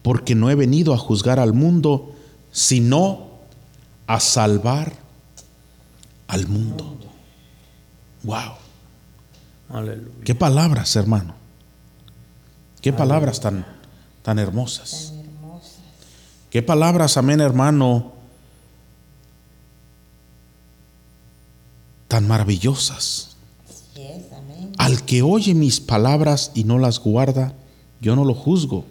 [0.02, 2.14] porque no he venido a juzgar al mundo,
[2.52, 3.26] sino
[4.06, 4.92] a salvar
[6.28, 6.96] al mundo.
[8.22, 8.52] Wow.
[9.68, 10.24] Aleluya.
[10.24, 11.34] Qué palabras, hermano.
[12.86, 13.66] Qué palabras tan,
[14.22, 15.12] tan hermosas.
[16.50, 18.12] Qué palabras, amén, hermano,
[22.06, 23.34] tan maravillosas.
[23.68, 24.72] Así es, amén.
[24.78, 27.54] Al que oye mis palabras y no las guarda,
[28.00, 28.84] yo no lo juzgo,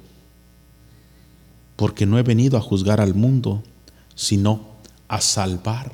[1.78, 3.64] porque no he venido a juzgar al mundo,
[4.14, 4.60] sino
[5.08, 5.94] a salvar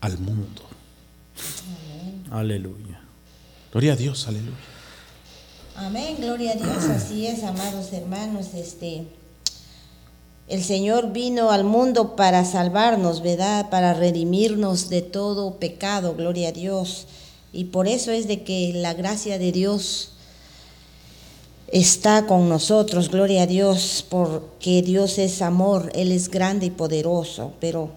[0.00, 0.62] al mundo.
[2.30, 3.00] Aleluya.
[3.72, 4.75] Gloria a Dios, aleluya.
[5.78, 9.04] Amén, gloria a Dios, así es, amados hermanos, este
[10.48, 13.68] el Señor vino al mundo para salvarnos, ¿verdad?
[13.68, 17.06] Para redimirnos de todo pecado, gloria a Dios.
[17.52, 20.12] Y por eso es de que la gracia de Dios
[21.66, 27.52] está con nosotros, gloria a Dios, porque Dios es amor, Él es grande y poderoso,
[27.58, 27.90] pero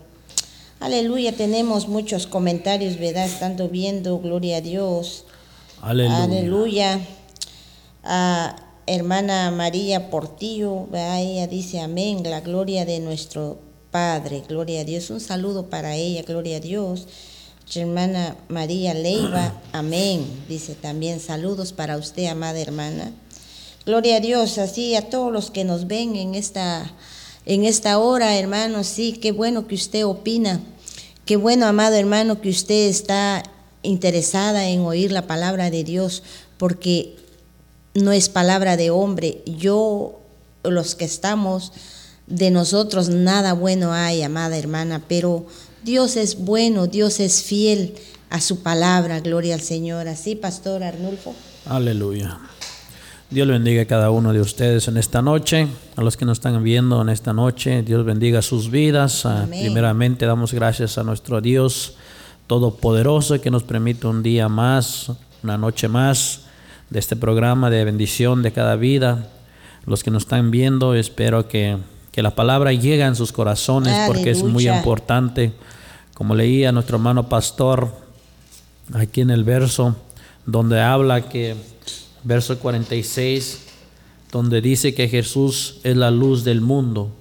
[0.79, 3.25] aleluya, tenemos muchos comentarios, ¿verdad?
[3.25, 5.25] Estando viendo, gloria a Dios.
[5.81, 6.23] Aleluya.
[6.23, 6.99] Aleluya.
[8.11, 8.55] A
[8.87, 11.21] hermana María Portillo, ¿verdad?
[11.21, 13.59] ella dice amén, la gloria de nuestro
[13.91, 15.11] Padre, gloria a Dios.
[15.11, 17.05] Un saludo para ella, gloria a Dios.
[17.75, 20.25] Hermana María Leiva, amén.
[20.49, 23.11] Dice también saludos para usted, amada hermana.
[23.85, 26.91] Gloria a Dios, así a todos los que nos ven en esta,
[27.45, 30.59] en esta hora, hermanos, sí, qué bueno que usted opina.
[31.25, 33.43] Qué bueno, amado hermano, que usted está
[33.83, 36.23] interesada en oír la palabra de Dios,
[36.57, 37.15] porque
[37.93, 39.41] no es palabra de hombre.
[39.45, 40.19] Yo,
[40.63, 41.71] los que estamos,
[42.27, 45.45] de nosotros nada bueno hay, amada hermana, pero
[45.83, 47.95] Dios es bueno, Dios es fiel
[48.29, 50.07] a su palabra, gloria al Señor.
[50.07, 51.33] Así, Pastor Arnulfo.
[51.65, 52.39] Aleluya.
[53.31, 56.63] Dios bendiga a cada uno de ustedes en esta noche, a los que nos están
[56.63, 57.83] viendo en esta noche.
[57.83, 59.25] Dios bendiga sus vidas.
[59.25, 59.61] Ah, Amén.
[59.61, 61.95] Primeramente damos gracias a nuestro Dios
[62.47, 65.11] Todopoderoso que nos permite un día más,
[65.43, 66.48] una noche más
[66.89, 69.27] de este programa de bendición de cada vida.
[69.85, 71.77] Los que nos están viendo, espero que,
[72.11, 75.53] que la palabra llegue en sus corazones porque es muy importante.
[76.13, 77.93] Como leía nuestro hermano pastor
[78.93, 79.95] aquí en el verso
[80.45, 81.55] donde habla que,
[82.23, 83.65] verso 46,
[84.31, 87.11] donde dice que Jesús es la luz del mundo.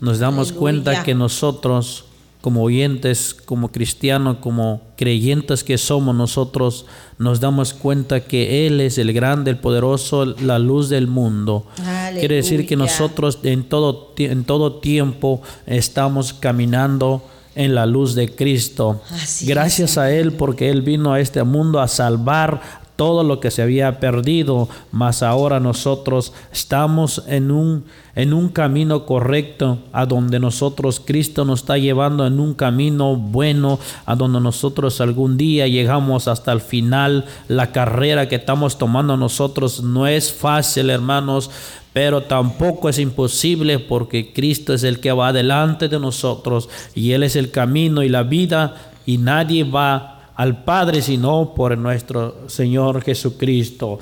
[0.00, 0.60] Nos damos Aleluya.
[0.60, 2.06] cuenta que nosotros,
[2.44, 6.84] como oyentes, como cristianos, como creyentes que somos nosotros,
[7.16, 11.66] nos damos cuenta que Él es el grande, el poderoso, la luz del mundo.
[12.12, 17.22] Quiere decir que nosotros en todo, en todo tiempo estamos caminando
[17.54, 19.00] en la luz de Cristo.
[19.10, 23.50] Así Gracias a Él porque Él vino a este mundo a salvar todo lo que
[23.50, 30.38] se había perdido, mas ahora nosotros estamos en un, en un camino correcto, a donde
[30.38, 36.28] nosotros, Cristo nos está llevando en un camino bueno, a donde nosotros algún día llegamos
[36.28, 37.24] hasta el final.
[37.48, 41.50] La carrera que estamos tomando nosotros no es fácil, hermanos,
[41.92, 47.22] pero tampoco es imposible porque Cristo es el que va delante de nosotros y Él
[47.24, 53.02] es el camino y la vida y nadie va al Padre sino por nuestro Señor
[53.02, 53.98] Jesucristo.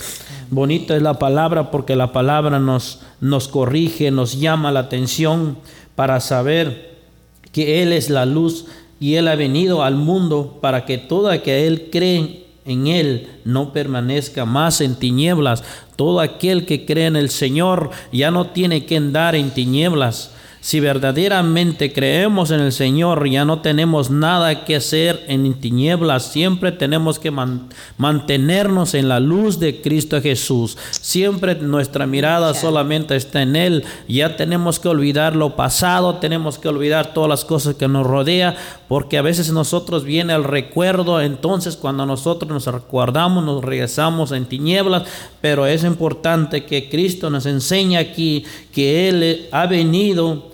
[0.51, 5.59] Bonito es la palabra porque la palabra nos, nos corrige, nos llama la atención
[5.95, 6.99] para saber
[7.53, 8.67] que Él es la luz
[8.99, 13.73] y Él ha venido al mundo para que todo aquel que cree en Él no
[13.73, 15.65] permanezca más en tinieblas.
[15.97, 20.31] Todo aquel que cree en el Señor ya no tiene que andar en tinieblas.
[20.65, 26.31] Si verdaderamente creemos en el Señor, ya no tenemos nada que hacer en tinieblas.
[26.31, 30.79] Siempre tenemos que man- mantenernos en la luz de Cristo Jesús.
[30.93, 33.85] Siempre nuestra mirada solamente está en Él.
[34.07, 38.55] Ya tenemos que olvidar lo pasado, tenemos que olvidar todas las cosas que nos rodea,
[38.87, 41.21] porque a veces nosotros viene el recuerdo.
[41.21, 45.03] Entonces, cuando nosotros nos recordamos, nos regresamos en tinieblas.
[45.41, 50.52] Pero es importante que Cristo nos enseñe aquí que Él ha venido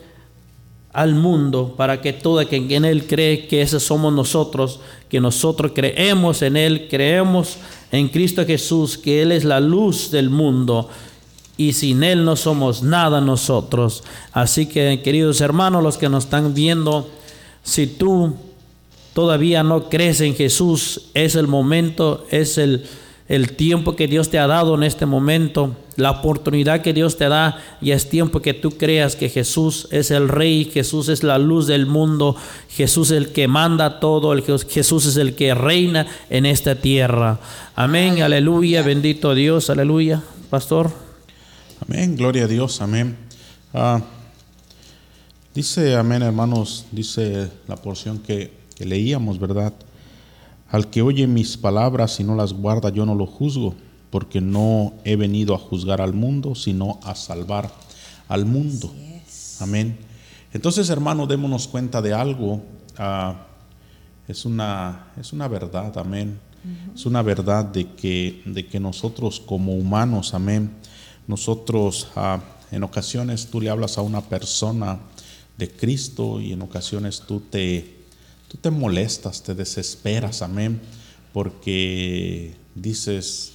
[0.98, 5.70] al mundo para que todo quien en Él cree que ese somos nosotros, que nosotros
[5.72, 7.58] creemos en Él, creemos
[7.92, 10.88] en Cristo Jesús, que Él es la luz del mundo
[11.56, 14.02] y sin Él no somos nada nosotros.
[14.32, 17.08] Así que queridos hermanos, los que nos están viendo,
[17.62, 18.34] si tú
[19.14, 22.84] todavía no crees en Jesús, es el momento, es el,
[23.28, 27.28] el tiempo que Dios te ha dado en este momento, la oportunidad que Dios te
[27.28, 31.36] da y es tiempo que tú creas que Jesús es el Rey, Jesús es la
[31.38, 32.36] luz del mundo,
[32.70, 37.38] Jesús es el que manda todo, el, Jesús es el que reina en esta tierra.
[37.76, 40.90] Amén, aleluya, bendito Dios, aleluya, pastor.
[41.86, 43.14] Amén, gloria a Dios, amén.
[43.74, 44.00] Ah,
[45.54, 49.74] dice, amén, hermanos, dice la porción que, que leíamos, ¿verdad?
[50.68, 53.74] Al que oye mis palabras y no las guarda, yo no lo juzgo,
[54.10, 57.70] porque no he venido a juzgar al mundo, sino a salvar
[58.28, 58.92] al mundo.
[59.60, 59.98] Amén.
[60.52, 62.62] Entonces, hermano, démonos cuenta de algo.
[62.98, 63.46] ah,
[64.26, 66.38] es, una, es una verdad, amén.
[66.94, 70.70] Es una verdad de que, de que nosotros como humanos, amén,
[71.26, 74.98] nosotros ah, en ocasiones tú le hablas a una persona,
[75.58, 77.97] de Cristo y en ocasiones tú te,
[78.48, 80.80] tú te molestas, te desesperas, amén,
[81.32, 83.52] porque dices,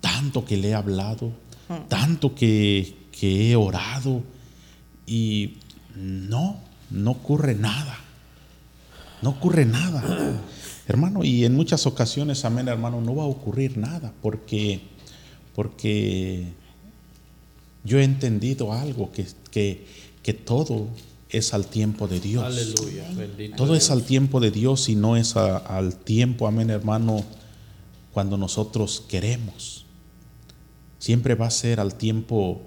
[0.00, 1.32] tanto que le he hablado,
[1.88, 4.22] tanto que, que he orado
[5.06, 5.58] y
[5.94, 7.98] no, no ocurre nada,
[9.20, 10.02] no ocurre nada.
[10.88, 14.80] Hermano, y en muchas ocasiones, amén, hermano, no va a ocurrir nada porque,
[15.54, 16.48] porque
[17.84, 19.86] yo he entendido algo, que, que,
[20.24, 20.88] que todo
[21.32, 22.44] es al tiempo de Dios.
[22.44, 23.08] Aleluya.
[23.16, 23.56] Bendito.
[23.56, 27.24] Todo es al tiempo de Dios y no es a- al tiempo, amén, hermano,
[28.12, 29.86] cuando nosotros queremos.
[30.98, 32.60] Siempre va a ser al tiempo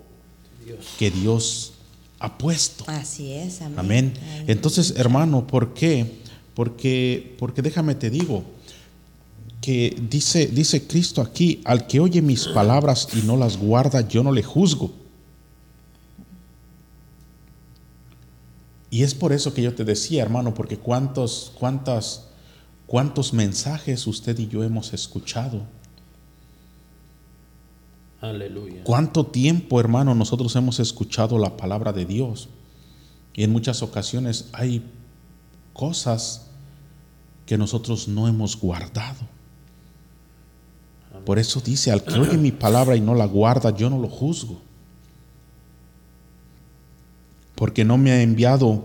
[0.99, 1.73] que Dios
[2.19, 2.84] ha puesto.
[2.88, 3.80] Así es, amén.
[3.80, 4.13] Amén.
[4.47, 6.19] Entonces, hermano, ¿por qué?
[6.56, 8.43] Porque, porque déjame te digo
[9.62, 14.23] que dice, dice Cristo aquí, al que oye mis palabras y no las guarda, yo
[14.23, 14.91] no le juzgo.
[18.89, 22.28] Y es por eso que yo te decía, hermano, porque cuántos, cuántas,
[22.86, 25.63] cuántos mensajes usted y yo hemos escuchado.
[28.21, 28.84] Aleluya.
[28.84, 32.50] ¿Cuánto tiempo, hermano, nosotros hemos escuchado la palabra de Dios?
[33.34, 34.84] Y en muchas ocasiones hay
[35.74, 36.48] cosas
[37.45, 39.36] que nosotros no hemos guardado.
[41.26, 44.10] Por eso dice, al que oye mi palabra y no la guarda, yo no lo
[44.10, 44.62] juzgo.
[47.56, 48.84] Porque no me ha enviado,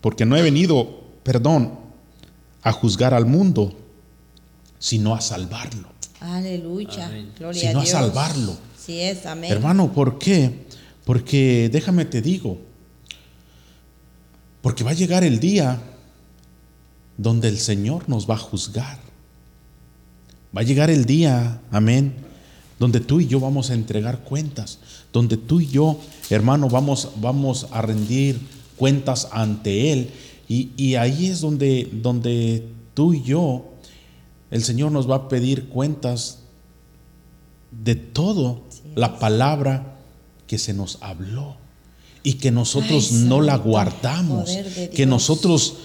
[0.00, 1.78] porque no he venido, perdón,
[2.62, 3.74] a juzgar al mundo,
[4.78, 5.88] sino a salvarlo.
[6.20, 7.06] Aleluya.
[7.06, 7.32] Amén.
[7.38, 7.90] Gloria Sino a a Dios.
[7.90, 8.56] salvarlo.
[8.78, 9.50] Sí es, amén.
[9.52, 10.66] Hermano, ¿por qué?
[11.04, 12.58] Porque déjame te digo,
[14.62, 15.80] porque va a llegar el día
[17.16, 18.98] donde el Señor nos va a juzgar.
[20.56, 22.14] Va a llegar el día, amén,
[22.78, 24.78] donde tú y yo vamos a entregar cuentas,
[25.14, 25.96] donde tú y yo,
[26.28, 28.38] hermano, vamos, vamos a rendir
[28.76, 30.10] cuentas ante Él.
[30.48, 33.64] Y, y ahí es donde, donde tú y yo,
[34.50, 36.40] el Señor nos va a pedir cuentas
[37.70, 38.62] de todo
[38.96, 39.98] la palabra
[40.48, 41.56] que se nos habló
[42.24, 44.50] y que nosotros Ay, no la guardamos,
[44.94, 45.76] que nosotros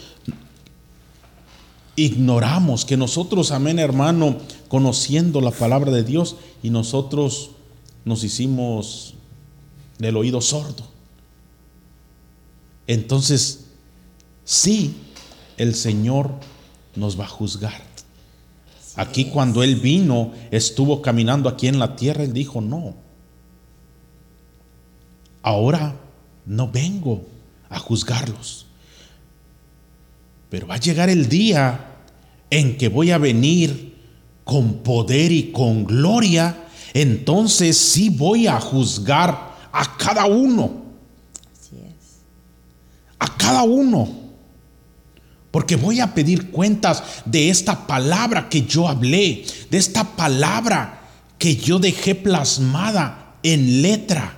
[1.95, 4.37] ignoramos, que nosotros, amén hermano,
[4.69, 7.51] conociendo la palabra de Dios y nosotros
[8.05, 9.15] nos hicimos
[9.99, 10.87] del oído sordo.
[12.87, 13.65] Entonces,
[14.43, 14.95] sí,
[15.57, 16.31] el Señor
[16.95, 17.87] nos va a juzgar.
[18.95, 22.95] Aquí cuando Él vino, estuvo caminando aquí en la tierra, Él dijo, no,
[25.43, 25.95] ahora
[26.45, 27.25] no vengo
[27.69, 28.65] a juzgarlos,
[30.49, 31.97] pero va a llegar el día
[32.49, 33.95] en que voy a venir
[34.43, 40.83] con poder y con gloria, entonces sí voy a juzgar a cada uno,
[41.51, 42.21] Así es.
[43.19, 44.29] a cada uno.
[45.51, 51.01] Porque voy a pedir cuentas de esta palabra que yo hablé, de esta palabra
[51.39, 54.35] que yo dejé plasmada en letra.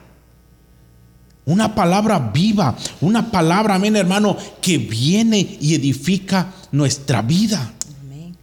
[1.44, 7.74] Una palabra viva, una palabra, amén hermano, que viene y edifica nuestra vida.
[8.02, 8.38] Amén.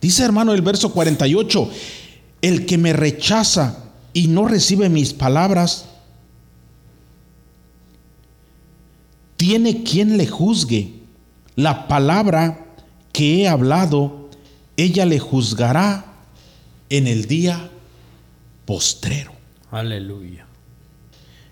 [0.00, 1.70] Dice hermano el verso 48,
[2.42, 3.84] el que me rechaza
[4.18, 5.84] y no recibe mis palabras,
[9.36, 10.92] tiene quien le juzgue.
[11.54, 12.66] La palabra
[13.12, 14.28] que he hablado,
[14.76, 16.04] ella le juzgará
[16.90, 17.70] en el día
[18.64, 19.30] postrero.
[19.70, 20.46] Aleluya.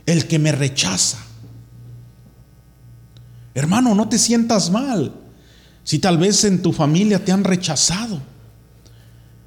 [0.05, 1.19] El que me rechaza.
[3.55, 5.15] Hermano, no te sientas mal.
[5.85, 8.21] Si tal vez en tu familia te han rechazado.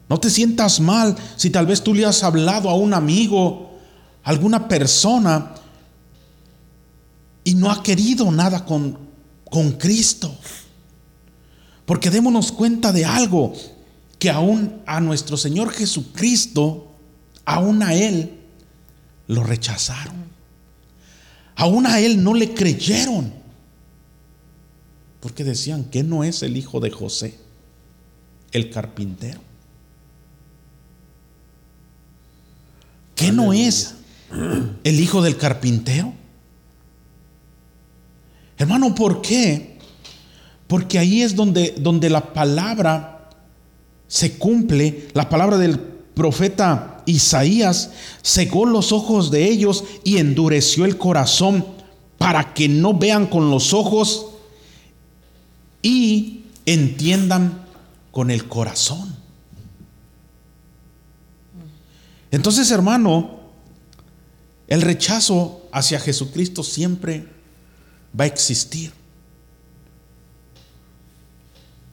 [0.10, 3.80] No te sientas mal si tal vez tú le has hablado a un amigo,
[4.24, 5.54] a alguna persona
[7.44, 8.98] y no ha querido nada con,
[9.50, 10.36] con Cristo.
[11.86, 13.54] Porque démonos cuenta de algo,
[14.18, 16.92] que aún a nuestro Señor Jesucristo,
[17.46, 18.38] aún a Él,
[19.28, 20.30] lo rechazaron.
[21.56, 23.32] Aún a Él no le creyeron.
[25.20, 27.38] Porque decían que no es el hijo de José,
[28.52, 29.49] el carpintero.
[33.20, 33.96] ¿Qué no es
[34.86, 36.14] el hijo del carpintero?
[38.58, 39.78] Hermano, ¿por qué?
[40.68, 43.30] Porque ahí es donde, donde la palabra
[44.08, 47.92] se cumple, la palabra del profeta Isaías
[48.24, 51.66] cegó los ojos de ellos y endureció el corazón
[52.18, 54.28] para que no vean con los ojos
[55.82, 57.66] y entiendan
[58.12, 59.19] con el corazón.
[62.32, 63.40] Entonces, hermano,
[64.68, 67.28] el rechazo hacia Jesucristo siempre
[68.18, 68.92] va a existir.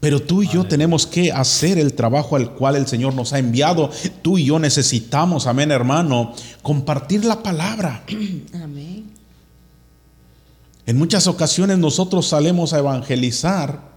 [0.01, 3.39] Pero tú y yo tenemos que hacer el trabajo al cual el Señor nos ha
[3.39, 3.91] enviado.
[4.22, 8.05] Tú y yo necesitamos, amén hermano, compartir la palabra.
[8.55, 9.11] Amén.
[10.87, 13.97] En muchas ocasiones nosotros salemos a evangelizar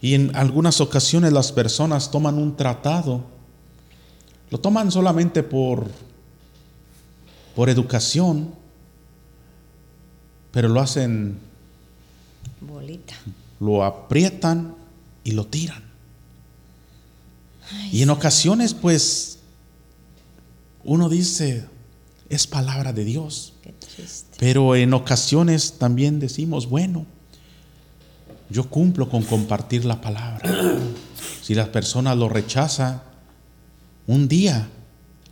[0.00, 3.24] y en algunas ocasiones las personas toman un tratado.
[4.52, 5.86] Lo toman solamente por,
[7.56, 8.54] por educación,
[10.50, 11.38] pero lo hacen,
[12.60, 13.14] Bolita.
[13.60, 14.74] lo aprietan
[15.24, 15.82] y lo tiran.
[17.90, 19.38] Y en ocasiones pues
[20.84, 21.64] uno dice,
[22.28, 23.54] es palabra de Dios.
[23.62, 24.36] Qué triste.
[24.38, 27.06] Pero en ocasiones también decimos, bueno,
[28.50, 30.78] yo cumplo con compartir la palabra.
[31.40, 33.04] Si la persona lo rechaza,
[34.06, 34.68] un día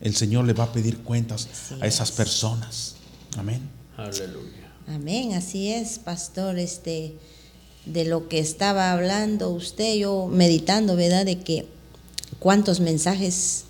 [0.01, 1.49] el Señor le va a pedir cuentas
[1.81, 2.95] a esas personas.
[3.37, 3.69] Amén.
[3.97, 4.73] Aleluya.
[4.89, 7.15] Amén, así es, pastor, este
[7.87, 11.25] de lo que estaba hablando usted, yo meditando, ¿verdad?
[11.25, 11.67] De que
[12.39, 13.65] cuántos mensajes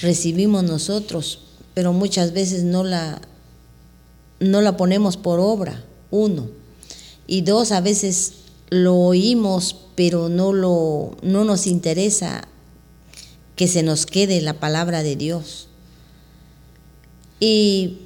[0.00, 1.40] recibimos nosotros,
[1.74, 3.20] pero muchas veces no la
[4.40, 6.48] no la ponemos por obra, uno.
[7.26, 8.34] Y dos, a veces
[8.70, 12.46] lo oímos, pero no lo no nos interesa
[13.58, 15.66] que se nos quede la palabra de Dios.
[17.40, 17.98] Y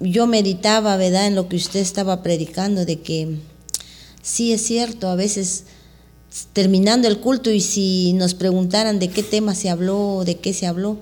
[0.00, 3.38] yo meditaba, ¿verdad?, en lo que usted estaba predicando, de que
[4.22, 5.64] sí es cierto, a veces
[6.52, 10.66] terminando el culto y si nos preguntaran de qué tema se habló, de qué se
[10.66, 10.98] habló,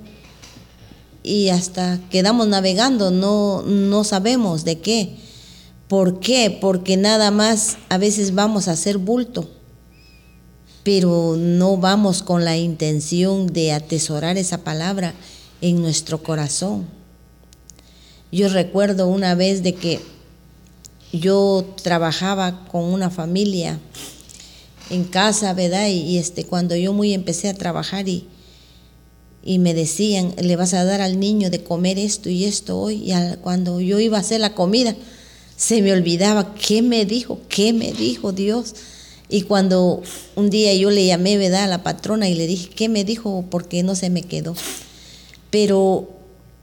[1.24, 5.16] y hasta quedamos navegando, no, no sabemos de qué.
[5.88, 6.56] ¿Por qué?
[6.60, 9.50] Porque nada más a veces vamos a hacer bulto,
[10.86, 15.14] pero no vamos con la intención de atesorar esa palabra
[15.60, 16.86] en nuestro corazón.
[18.30, 19.98] Yo recuerdo una vez de que
[21.12, 23.80] yo trabajaba con una familia
[24.88, 25.88] en casa, ¿verdad?
[25.88, 28.28] Y, este, cuando yo muy empecé a trabajar y,
[29.42, 33.10] y me decían, le vas a dar al niño de comer esto y esto hoy,
[33.10, 34.94] y cuando yo iba a hacer la comida,
[35.56, 38.76] se me olvidaba qué me dijo, qué me dijo Dios.
[39.28, 40.02] Y cuando
[40.36, 41.64] un día yo le llamé, ¿verdad?
[41.64, 43.44] A la patrona y le dije, ¿qué me dijo?
[43.50, 44.54] Porque no se me quedó.
[45.50, 46.08] Pero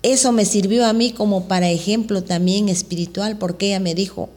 [0.02, 4.30] eso me sirvió a mí como para ejemplo también espiritual, porque ella me dijo,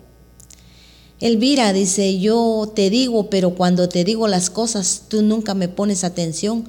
[1.20, 6.04] Elvira dice, yo te digo, pero cuando te digo las cosas, tú nunca me pones
[6.04, 6.68] atención.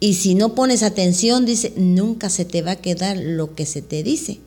[0.00, 3.82] Y si no pones atención, dice, nunca se te va a quedar lo que se
[3.82, 4.40] te dice.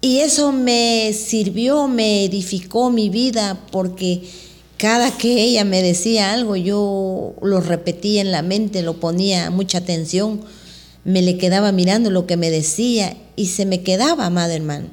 [0.00, 4.22] Y eso me sirvió, me edificó mi vida, porque
[4.82, 9.78] cada que ella me decía algo, yo lo repetía en la mente, lo ponía mucha
[9.78, 10.40] atención,
[11.04, 14.88] me le quedaba mirando lo que me decía y se me quedaba, amado hermano.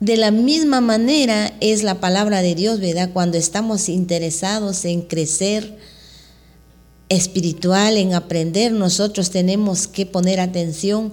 [0.00, 3.10] De la misma manera es la palabra de Dios, ¿verdad?
[3.12, 5.76] Cuando estamos interesados en crecer
[7.10, 11.12] espiritual, en aprender, nosotros tenemos que poner atención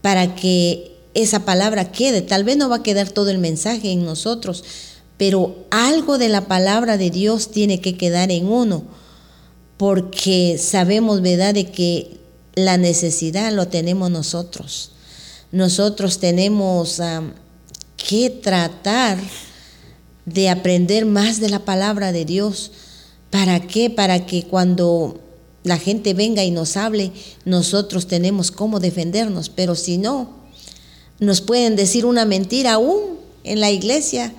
[0.00, 2.20] para que esa palabra quede.
[2.20, 4.64] Tal vez no va a quedar todo el mensaje en nosotros,
[5.16, 8.84] pero algo de la palabra de Dios tiene que quedar en uno,
[9.76, 12.18] porque sabemos, ¿verdad?, de que
[12.54, 14.92] la necesidad lo tenemos nosotros.
[15.52, 17.00] Nosotros tenemos
[17.96, 19.18] que tratar
[20.24, 22.72] de aprender más de la palabra de Dios.
[23.30, 23.90] ¿Para qué?
[23.90, 25.20] Para que cuando
[25.64, 27.12] la gente venga y nos hable,
[27.44, 29.48] nosotros tenemos cómo defendernos.
[29.48, 30.30] Pero si no,
[31.18, 34.32] nos pueden decir una mentira aún en la iglesia.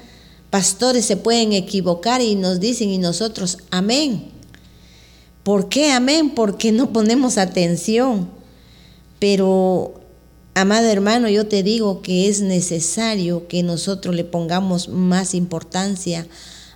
[0.53, 4.25] Pastores se pueden equivocar y nos dicen y nosotros, amén.
[5.41, 6.35] ¿Por qué amén?
[6.35, 8.29] Porque no ponemos atención.
[9.17, 9.95] Pero,
[10.53, 16.27] amado hermano, yo te digo que es necesario que nosotros le pongamos más importancia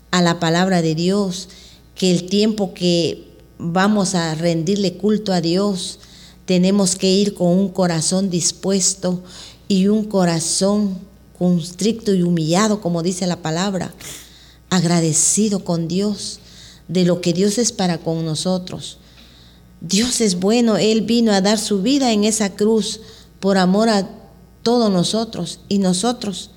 [0.09, 1.47] a la palabra de Dios,
[1.93, 3.27] que el tiempo que
[3.59, 5.99] vamos a rendirle culto a Dios,
[6.45, 9.21] tenemos que ir con un corazón dispuesto
[9.67, 10.97] y un corazón
[11.37, 13.93] constricto y humillado, como dice la palabra,
[14.69, 16.39] agradecido con Dios
[16.87, 18.97] de lo que Dios es para con nosotros.
[19.81, 23.01] Dios es bueno, Él vino a dar su vida en esa cruz
[23.39, 24.09] por amor a
[24.63, 26.51] todos nosotros y nosotros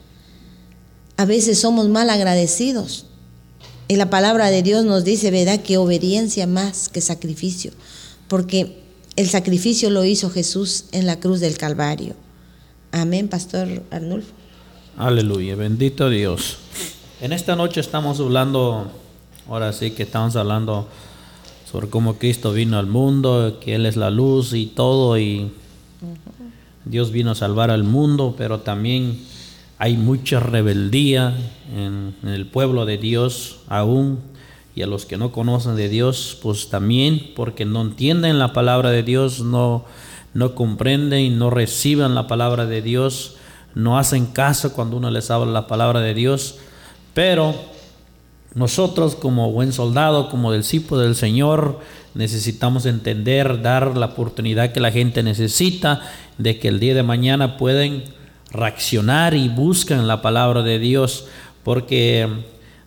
[1.17, 3.07] a veces somos mal agradecidos.
[3.89, 7.73] Y la palabra de Dios nos dice, ¿verdad?, que obediencia más que sacrificio,
[8.29, 8.81] porque
[9.17, 12.15] el sacrificio lo hizo Jesús en la cruz del Calvario.
[12.93, 14.40] Amén, Pastor Arnulfo.
[15.01, 16.59] Aleluya, bendito Dios.
[17.23, 18.93] En esta noche estamos hablando,
[19.49, 20.89] ahora sí que estamos hablando
[21.73, 25.53] sobre cómo Cristo vino al mundo, que Él es la luz y todo, y
[26.85, 29.19] Dios vino a salvar al mundo, pero también
[29.79, 31.35] hay mucha rebeldía
[31.75, 34.19] en, el pueblo de Dios aún
[34.77, 38.91] y a los que no conocen de Dios, pues también porque no entienden la palabra
[38.91, 39.87] de Dios, no,
[40.35, 43.39] no comprenden y no reciben la palabra de Dios,
[43.75, 46.59] no hacen caso cuando uno les habla la palabra de Dios,
[47.15, 47.55] pero
[48.55, 51.81] nosotros como buen soldado, como discípulo del Señor,
[52.15, 56.01] necesitamos entender, dar la oportunidad que la gente necesita
[56.39, 58.05] de que el día de mañana pueden
[58.51, 61.27] reaccionar y buscan la palabra de Dios,
[61.63, 62.29] porque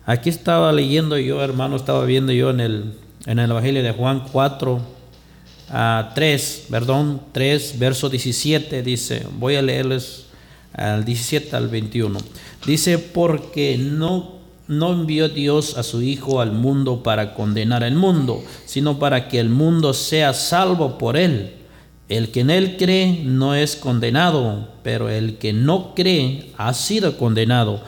[0.04, 4.24] aquí estaba leyendo yo, hermano, estaba viendo yo en el, en el Evangelio de Juan
[4.30, 4.80] 4,
[5.70, 10.23] a 3, perdón, 3, verso 17, dice, voy a leerles
[10.74, 12.18] al 17 al 21.
[12.66, 14.32] Dice, porque no,
[14.68, 19.38] no envió Dios a su Hijo al mundo para condenar al mundo, sino para que
[19.40, 21.52] el mundo sea salvo por él.
[22.08, 27.16] El que en él cree no es condenado, pero el que no cree ha sido
[27.16, 27.80] condenado,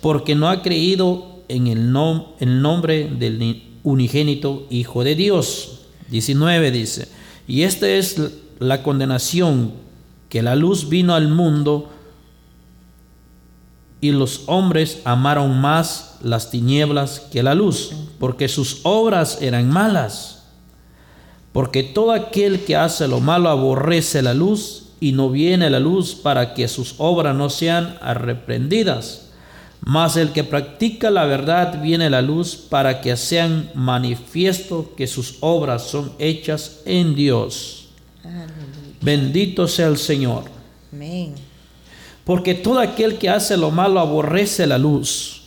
[0.00, 5.80] porque no ha creído en el, nom- el nombre del unigénito Hijo de Dios.
[6.10, 7.08] 19 dice,
[7.46, 8.18] y esta es
[8.60, 9.72] la condenación,
[10.30, 11.90] que la luz vino al mundo
[14.04, 20.44] y los hombres amaron más las tinieblas que la luz, porque sus obras eran malas.
[21.54, 26.14] Porque todo aquel que hace lo malo aborrece la luz y no viene la luz
[26.14, 29.30] para que sus obras no sean arreprendidas.
[29.80, 35.38] Mas el que practica la verdad viene la luz para que sean manifiesto que sus
[35.40, 37.86] obras son hechas en Dios.
[39.00, 40.44] Bendito sea el Señor.
[40.92, 41.36] Amén.
[42.24, 45.42] Porque todo aquel que hace lo malo aborrece la luz.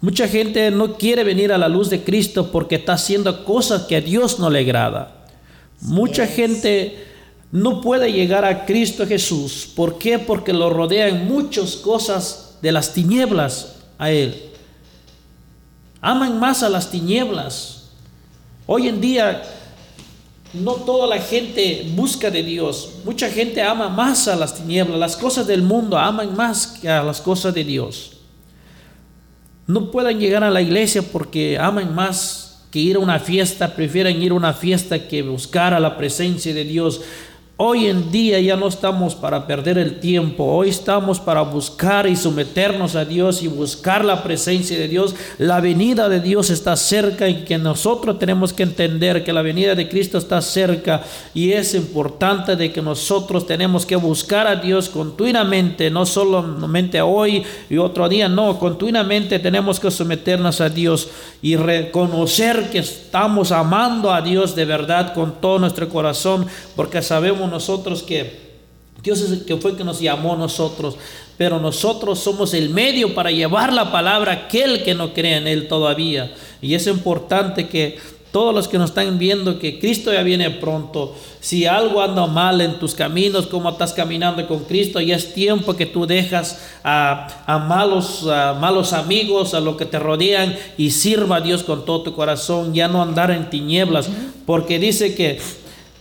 [0.00, 3.96] Mucha gente no quiere venir a la luz de Cristo porque está haciendo cosas que
[3.96, 5.24] a Dios no le agrada.
[5.80, 7.06] Mucha gente
[7.50, 9.66] no puede llegar a Cristo Jesús.
[9.74, 10.18] ¿Por qué?
[10.18, 14.50] Porque lo rodean muchas cosas de las tinieblas a Él.
[16.00, 17.84] Aman más a las tinieblas.
[18.66, 19.42] Hoy en día
[20.54, 22.94] no toda la gente busca de Dios.
[23.04, 24.98] Mucha gente ama más a las tinieblas.
[24.98, 28.12] Las cosas del mundo aman más que a las cosas de Dios.
[29.66, 33.74] No pueden llegar a la iglesia porque aman más que ir a una fiesta.
[33.74, 37.00] Prefieren ir a una fiesta que buscar a la presencia de Dios.
[37.56, 42.16] Hoy en día ya no estamos para perder el tiempo, hoy estamos para buscar y
[42.16, 45.14] someternos a Dios y buscar la presencia de Dios.
[45.38, 49.76] La venida de Dios está cerca y que nosotros tenemos que entender que la venida
[49.76, 54.88] de Cristo está cerca y es importante de que nosotros tenemos que buscar a Dios
[54.88, 61.08] continuamente, no solamente hoy y otro día, no, continuamente tenemos que someternos a Dios
[61.40, 67.43] y reconocer que estamos amando a Dios de verdad con todo nuestro corazón, porque sabemos
[67.46, 68.44] nosotros que
[69.02, 70.96] Dios es el que fue que nos llamó a nosotros,
[71.36, 75.46] pero nosotros somos el medio para llevar la palabra a aquel que no cree en
[75.46, 76.32] Él todavía.
[76.62, 77.98] Y es importante que
[78.32, 81.14] todos los que nos están viendo que Cristo ya viene pronto.
[81.38, 85.76] Si algo anda mal en tus caminos, como estás caminando con Cristo, ya es tiempo
[85.76, 90.90] que tú dejas a, a malos, a malos amigos, a lo que te rodean y
[90.90, 94.08] sirva a Dios con todo tu corazón, ya no andar en tinieblas,
[94.46, 95.38] porque dice que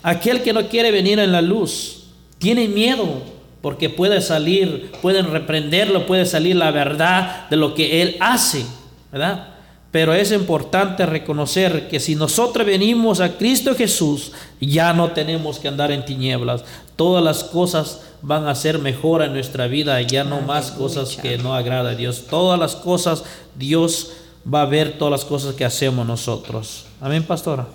[0.03, 2.03] aquel que no quiere venir en la luz
[2.37, 3.23] tiene miedo
[3.61, 8.65] porque puede salir, pueden reprenderlo, puede salir la verdad de lo que él hace,
[9.09, 9.53] ¿verdad?
[9.89, 15.69] Pero es importante reconocer que si nosotros venimos a Cristo Jesús, ya no tenemos que
[15.69, 16.65] andar en tinieblas.
[16.97, 21.37] Todas las cosas van a ser mejor en nuestra vida, ya no más cosas que
[21.37, 22.25] no agrada a Dios.
[22.29, 23.23] Todas las cosas,
[23.55, 24.11] Dios
[24.51, 26.85] va a ver todas las cosas que hacemos nosotros.
[26.99, 27.67] Amén, pastora.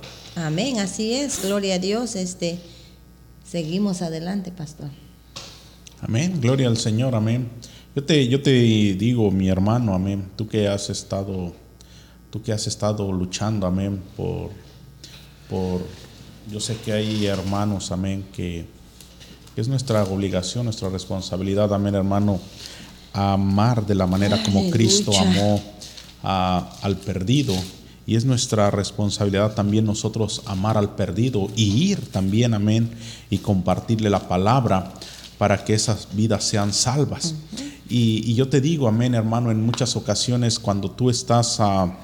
[0.46, 2.14] Amén, así es, gloria a Dios.
[2.14, 2.58] Este,
[3.48, 4.88] seguimos adelante, pastor.
[6.00, 7.48] Amén, gloria al Señor, amén.
[7.96, 11.52] Yo te, yo te digo, mi hermano, amén, tú que has estado,
[12.30, 14.50] tú que has estado luchando, amén, por,
[15.50, 15.84] por,
[16.50, 18.66] yo sé que hay hermanos, amén, que,
[19.56, 22.38] que es nuestra obligación, nuestra responsabilidad, amén, hermano,
[23.12, 24.70] amar de la manera como.
[24.70, 25.60] Cristo amó
[26.22, 27.54] a- al perdido.
[28.08, 32.88] Y es nuestra responsabilidad también nosotros amar al perdido y ir también, amén,
[33.28, 34.94] y compartirle la palabra
[35.36, 37.34] para que esas vidas sean salvas.
[37.86, 41.98] y, y yo te digo, amén, hermano, en muchas ocasiones cuando tú estás, ah,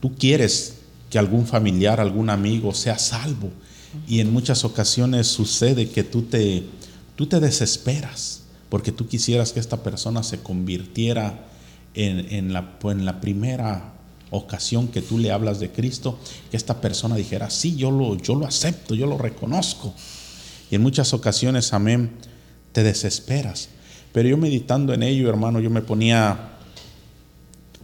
[0.00, 0.78] tú quieres
[1.10, 3.50] que algún familiar, algún amigo sea salvo.
[4.08, 6.64] Y en muchas ocasiones sucede que tú te,
[7.14, 11.44] tú te desesperas porque tú quisieras que esta persona se convirtiera
[11.92, 13.92] en, en la, en la primera
[14.32, 16.18] ocasión que tú le hablas de Cristo,
[16.50, 19.94] que esta persona dijera, sí, yo lo, yo lo acepto, yo lo reconozco.
[20.70, 22.10] Y en muchas ocasiones, amén,
[22.72, 23.68] te desesperas.
[24.12, 26.50] Pero yo meditando en ello, hermano, yo me ponía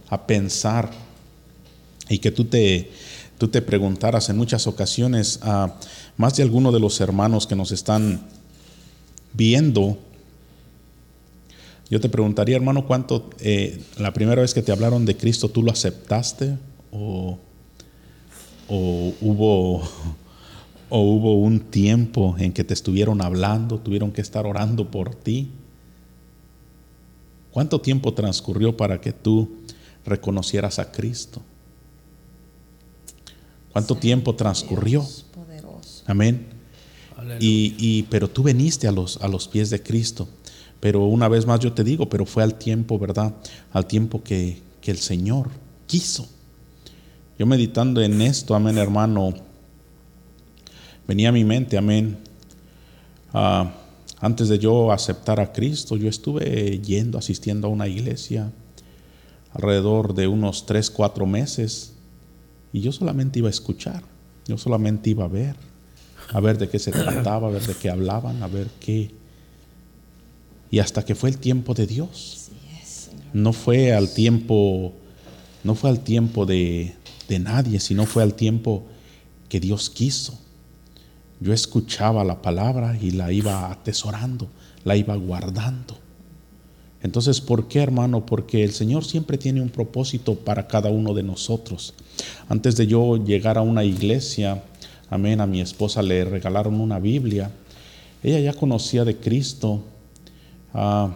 [0.09, 0.91] a pensar
[2.09, 2.91] y que tú te,
[3.37, 5.75] tú te preguntaras en muchas ocasiones a
[6.17, 8.27] más de alguno de los hermanos que nos están
[9.33, 9.97] viendo.
[11.89, 15.63] Yo te preguntaría, hermano, ¿cuánto eh, la primera vez que te hablaron de Cristo tú
[15.63, 16.57] lo aceptaste
[16.91, 17.39] o,
[18.67, 19.81] o hubo
[20.91, 25.49] o hubo un tiempo en que te estuvieron hablando, tuvieron que estar orando por ti?
[27.51, 29.49] ¿Cuánto tiempo transcurrió para que tú
[30.05, 31.41] reconocieras a Cristo?
[33.71, 35.01] ¿Cuánto tiempo transcurrió?
[36.07, 36.47] Amén.
[37.39, 40.27] Y, y- pero tú veniste a los, a los pies de Cristo.
[40.79, 43.33] Pero una vez más yo te digo, pero fue al tiempo, ¿verdad?
[43.71, 45.49] Al tiempo que, que el Señor
[45.87, 46.27] quiso.
[47.37, 49.33] Yo meditando en esto, amén, hermano,
[51.07, 52.17] venía a mi mente, amén.
[53.33, 53.71] Ah,
[54.19, 58.51] antes de yo aceptar a Cristo, yo estuve yendo, asistiendo a una iglesia
[59.53, 61.93] alrededor de unos tres, cuatro meses.
[62.73, 64.03] Y yo solamente iba a escuchar,
[64.45, 65.55] yo solamente iba a ver,
[66.31, 69.11] a ver de qué se trataba, a ver de qué hablaban, a ver qué.
[70.71, 72.49] Y hasta que fue el tiempo de Dios.
[73.33, 74.93] No fue al tiempo,
[75.63, 76.95] no fue al tiempo de,
[77.27, 78.83] de nadie, sino fue al tiempo
[79.47, 80.39] que Dios quiso.
[81.39, 84.47] Yo escuchaba la palabra y la iba atesorando,
[84.83, 85.97] la iba guardando.
[87.01, 88.25] Entonces, ¿por qué, hermano?
[88.25, 91.93] Porque el Señor siempre tiene un propósito para cada uno de nosotros.
[92.49, 94.63] Antes de yo llegar a una iglesia,
[95.09, 97.51] amén, a mi esposa le regalaron una Biblia.
[98.21, 99.81] Ella ya conocía de Cristo,
[100.73, 101.15] ah,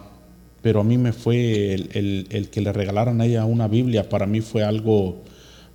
[0.62, 4.40] pero a mí me fue el, que le regalaran a ella una Biblia, para mí
[4.40, 5.22] fue algo,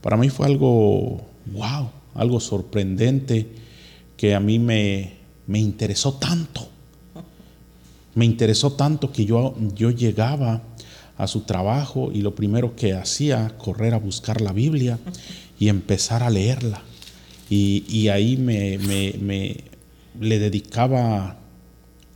[0.01, 1.21] para mí fue algo,
[1.53, 3.47] wow, algo sorprendente
[4.17, 5.13] que a mí me,
[5.47, 6.67] me interesó tanto
[8.15, 10.61] me interesó tanto que yo, yo llegaba
[11.17, 14.99] a su trabajo y lo primero que hacía, correr a buscar la Biblia
[15.59, 16.81] y empezar a leerla.
[17.49, 19.55] Y, ahí me- me-
[20.19, 21.37] le dedicaba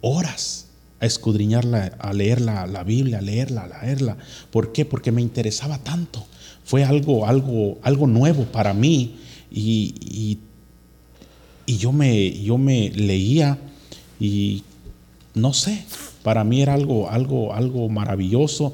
[0.02, 0.63] horas
[1.06, 4.18] escudriñarla, a leer la, Biblia, a leerla, a leerla.
[4.52, 4.86] ¿Por qué?
[4.86, 6.26] Porque me interesaba tanto.
[6.64, 9.16] Fue algo, algo, algo nuevo para mí
[9.52, 10.38] y,
[11.66, 13.58] y yo me, yo me leía
[14.20, 14.64] y
[15.34, 15.86] no sé,
[16.24, 18.74] para mí era algo, algo, algo maravilloso,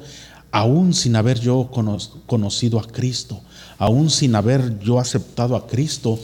[0.52, 3.40] aún sin haber yo cono- conocido a Cristo,
[3.78, 6.18] aún sin haber yo aceptado a Cristo.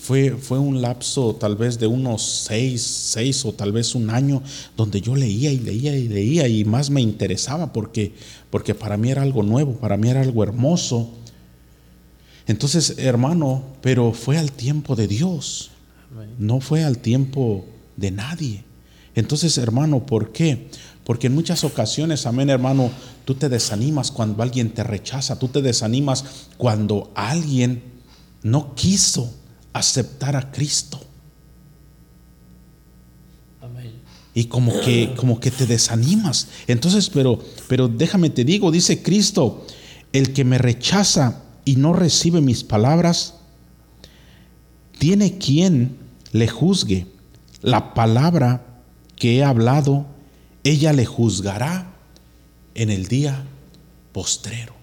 [0.00, 4.42] Fue, fue un lapso tal vez de unos seis, seis o tal vez un año
[4.76, 8.14] donde yo leía y leía y leía y más me interesaba porque,
[8.48, 11.10] porque para mí era algo nuevo, para mí era algo hermoso.
[12.46, 15.70] Entonces, hermano, pero fue al tiempo de Dios,
[16.38, 18.64] no fue al tiempo de nadie.
[19.14, 20.68] Entonces, hermano, ¿por qué?
[21.04, 22.90] Porque en muchas ocasiones, amén, hermano,
[23.26, 26.24] tú te desanimas cuando alguien te rechaza, tú te desanimas
[26.56, 27.82] cuando alguien
[28.42, 29.39] no quiso
[29.72, 31.00] aceptar a Cristo.
[33.60, 33.92] Amén.
[34.34, 36.48] y como que como que te desanimas.
[36.66, 39.66] Entonces, pero pero déjame te digo, dice Cristo,
[40.12, 43.34] el que me rechaza y no recibe mis palabras
[44.98, 45.96] tiene quien
[46.32, 47.06] le juzgue.
[47.62, 48.66] La palabra
[49.16, 50.06] que he hablado,
[50.62, 51.94] ella le juzgará
[52.74, 53.44] en el día
[54.12, 54.74] postrero.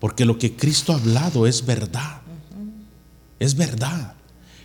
[0.00, 2.17] Porque lo que Cristo ha hablado es verdad.
[3.38, 4.14] Es verdad.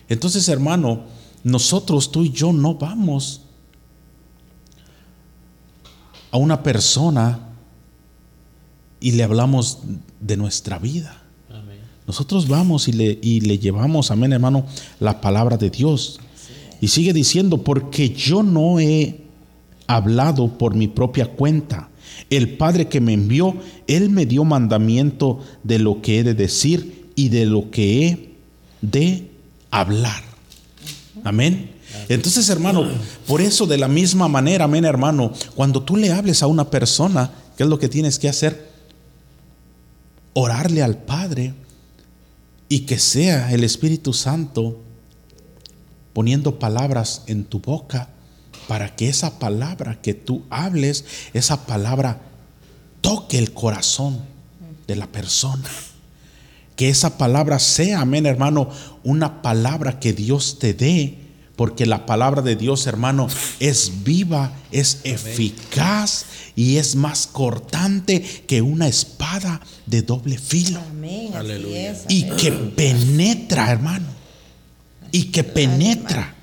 [0.10, 1.04] Entonces, hermano,
[1.44, 3.42] nosotros, tú y yo, no vamos
[6.32, 7.50] a una persona
[9.00, 9.80] y le hablamos
[10.20, 11.22] de nuestra vida.
[11.50, 11.80] Amén.
[12.08, 14.66] Nosotros vamos y le, y le llevamos, amén hermano,
[15.00, 16.20] la palabra de Dios.
[16.82, 19.22] Y sigue diciendo, porque yo no he
[19.88, 21.90] hablado por mi propia cuenta.
[22.30, 23.56] El Padre que me envió,
[23.88, 28.33] Él me dio mandamiento de lo que he de decir y de lo que he
[28.84, 29.32] de
[29.72, 30.22] hablar.
[31.24, 31.72] Amén.
[32.10, 32.86] Entonces, hermano,
[33.26, 37.32] por eso de la misma manera, amén, hermano, cuando tú le hables a una persona,
[37.56, 38.70] ¿qué es lo que tienes que hacer?
[40.34, 41.54] Orarle al Padre
[42.68, 44.80] y que sea el Espíritu Santo
[46.12, 48.10] poniendo palabras en tu boca
[48.68, 52.22] para que esa palabra que tú hables, esa palabra
[53.02, 54.20] toque el corazón
[54.88, 55.70] de la persona.
[56.76, 58.70] Que esa palabra sea, amén hermano,
[59.04, 61.20] una palabra que Dios te dé,
[61.56, 63.28] porque la palabra de Dios, hermano,
[63.60, 71.34] es viva, es eficaz y es más cortante que una espada de doble filo Amén.
[71.36, 71.92] Aleluya.
[71.92, 72.38] es, y amén.
[72.38, 74.08] que penetra, hermano.
[75.12, 76.34] Y que penetra.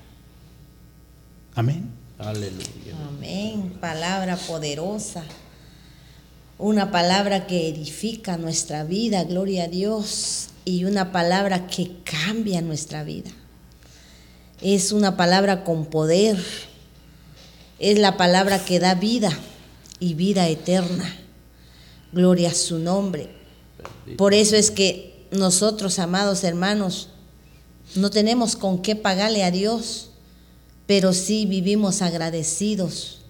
[1.56, 1.90] Amén.
[2.18, 2.94] Aleluya.
[3.08, 3.72] Amén.
[3.80, 5.24] Palabra poderosa.
[6.62, 10.48] Una palabra que edifica nuestra vida, gloria a Dios.
[10.66, 13.30] Y una palabra que cambia nuestra vida.
[14.60, 16.36] Es una palabra con poder.
[17.78, 19.32] Es la palabra que da vida
[20.00, 21.16] y vida eterna.
[22.12, 23.30] Gloria a su nombre.
[24.18, 27.08] Por eso es que nosotros, amados hermanos,
[27.94, 30.10] no tenemos con qué pagarle a Dios,
[30.86, 33.22] pero sí vivimos agradecidos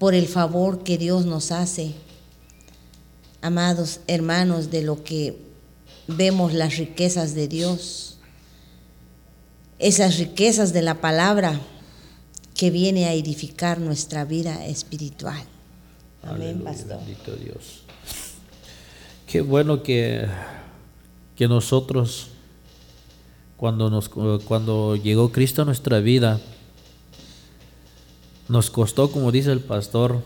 [0.00, 1.94] por el favor que Dios nos hace.
[3.42, 5.38] Amados hermanos, de lo que
[6.06, 8.18] vemos las riquezas de Dios,
[9.78, 11.58] esas riquezas de la palabra
[12.54, 15.42] que viene a edificar nuestra vida espiritual.
[16.22, 16.98] Amén, Aleluya, pastor.
[16.98, 17.82] Bendito Dios.
[19.26, 20.26] Qué bueno que,
[21.34, 22.28] que nosotros,
[23.56, 24.10] cuando, nos,
[24.44, 26.40] cuando llegó Cristo a nuestra vida,
[28.48, 30.22] nos costó, como dice el pastor,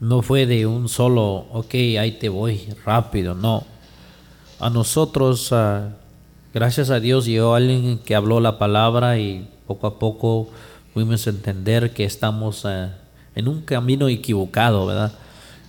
[0.00, 3.64] no fue de un solo, ok, ahí te voy, rápido, no.
[4.60, 5.90] A nosotros, ah,
[6.54, 10.48] gracias a Dios, llegó alguien que habló la palabra y poco a poco
[10.94, 12.94] fuimos a entender que estamos ah,
[13.34, 15.12] en un camino equivocado, ¿verdad?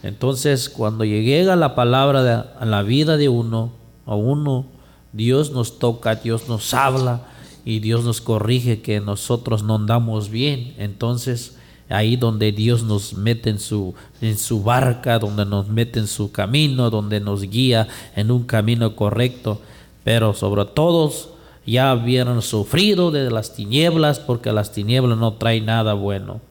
[0.01, 3.73] Entonces, cuando llega la palabra a la vida de uno,
[4.05, 4.65] a uno,
[5.11, 7.23] Dios nos toca, Dios nos habla
[7.65, 10.73] y Dios nos corrige que nosotros no andamos bien.
[10.77, 11.58] Entonces,
[11.89, 16.31] ahí donde Dios nos mete en su, en su barca, donde nos mete en su
[16.31, 19.61] camino, donde nos guía en un camino correcto.
[20.03, 21.29] Pero sobre todos
[21.65, 26.41] ya habían sufrido de las tinieblas, porque las tinieblas no traen nada bueno.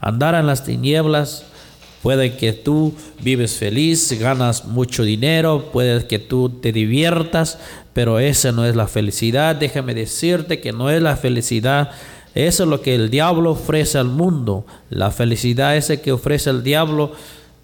[0.00, 1.44] Andar en las tinieblas
[2.06, 7.58] Puede que tú vives feliz, ganas mucho dinero, puede que tú te diviertas,
[7.92, 9.56] pero esa no es la felicidad.
[9.56, 11.90] Déjame decirte que no es la felicidad.
[12.36, 14.66] Eso es lo que el diablo ofrece al mundo.
[14.90, 17.12] La felicidad esa que ofrece el diablo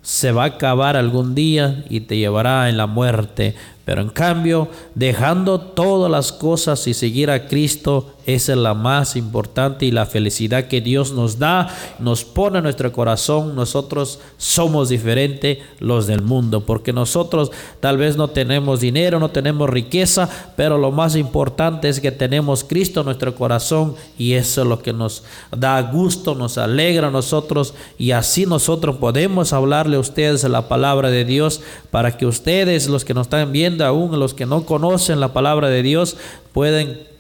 [0.00, 3.54] se va a acabar algún día y te llevará en la muerte.
[3.84, 9.16] Pero en cambio, dejando todas las cosas y seguir a Cristo, esa es la más
[9.16, 11.68] importante y la felicidad que Dios nos da,
[11.98, 13.56] nos pone en nuestro corazón.
[13.56, 19.68] Nosotros somos diferentes los del mundo, porque nosotros tal vez no tenemos dinero, no tenemos
[19.68, 24.68] riqueza, pero lo más importante es que tenemos Cristo en nuestro corazón y eso es
[24.68, 30.00] lo que nos da gusto, nos alegra a nosotros y así nosotros podemos hablarle a
[30.00, 31.60] ustedes la palabra de Dios
[31.90, 35.68] para que ustedes, los que nos están viendo, aún los que no conocen la palabra
[35.68, 36.16] de Dios,
[36.52, 37.12] pueden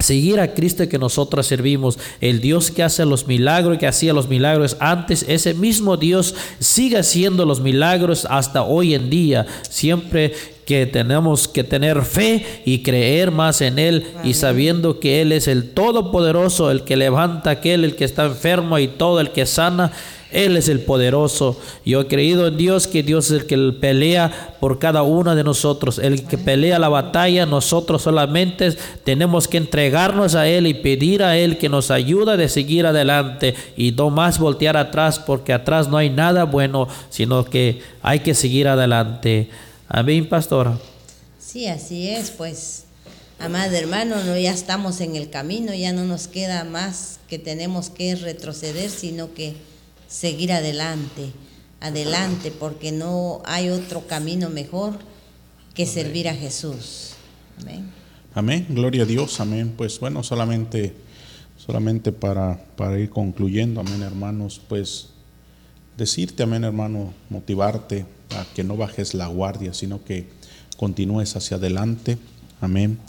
[0.00, 4.28] Seguir a Cristo que nosotros servimos, el Dios que hace los milagros, que hacía los
[4.28, 9.46] milagros antes, ese mismo Dios sigue haciendo los milagros hasta hoy en día.
[9.62, 10.32] Siempre
[10.66, 15.46] que tenemos que tener fe y creer más en Él y sabiendo que Él es
[15.46, 19.46] el Todopoderoso, el que levanta a aquel, el que está enfermo y todo el que
[19.46, 19.92] sana.
[20.34, 21.58] Él es el poderoso.
[21.84, 25.44] Yo he creído en Dios que Dios es el que pelea por cada uno de
[25.44, 25.98] nosotros.
[25.98, 31.38] El que pelea la batalla, nosotros solamente tenemos que entregarnos a Él y pedir a
[31.38, 35.96] Él que nos ayude de seguir adelante y no más voltear atrás porque atrás no
[35.96, 39.48] hay nada bueno, sino que hay que seguir adelante.
[39.88, 40.76] Amén, pastora.
[41.38, 42.84] Sí, así es, pues,
[43.38, 47.90] amado hermano, no, ya estamos en el camino, ya no nos queda más que tenemos
[47.90, 49.54] que retroceder, sino que
[50.14, 51.32] seguir adelante,
[51.80, 54.94] adelante, porque no hay otro camino mejor
[55.74, 57.14] que servir a Jesús.
[57.60, 57.90] Amén.
[58.32, 59.74] Amén, gloria a Dios, amén.
[59.76, 60.94] Pues bueno, solamente,
[61.56, 65.08] solamente para, para ir concluyendo, amén, hermanos, pues
[65.96, 68.06] decirte, amén, hermano, motivarte
[68.36, 70.28] a que no bajes la guardia, sino que
[70.76, 72.18] continúes hacia adelante,
[72.60, 73.00] amén,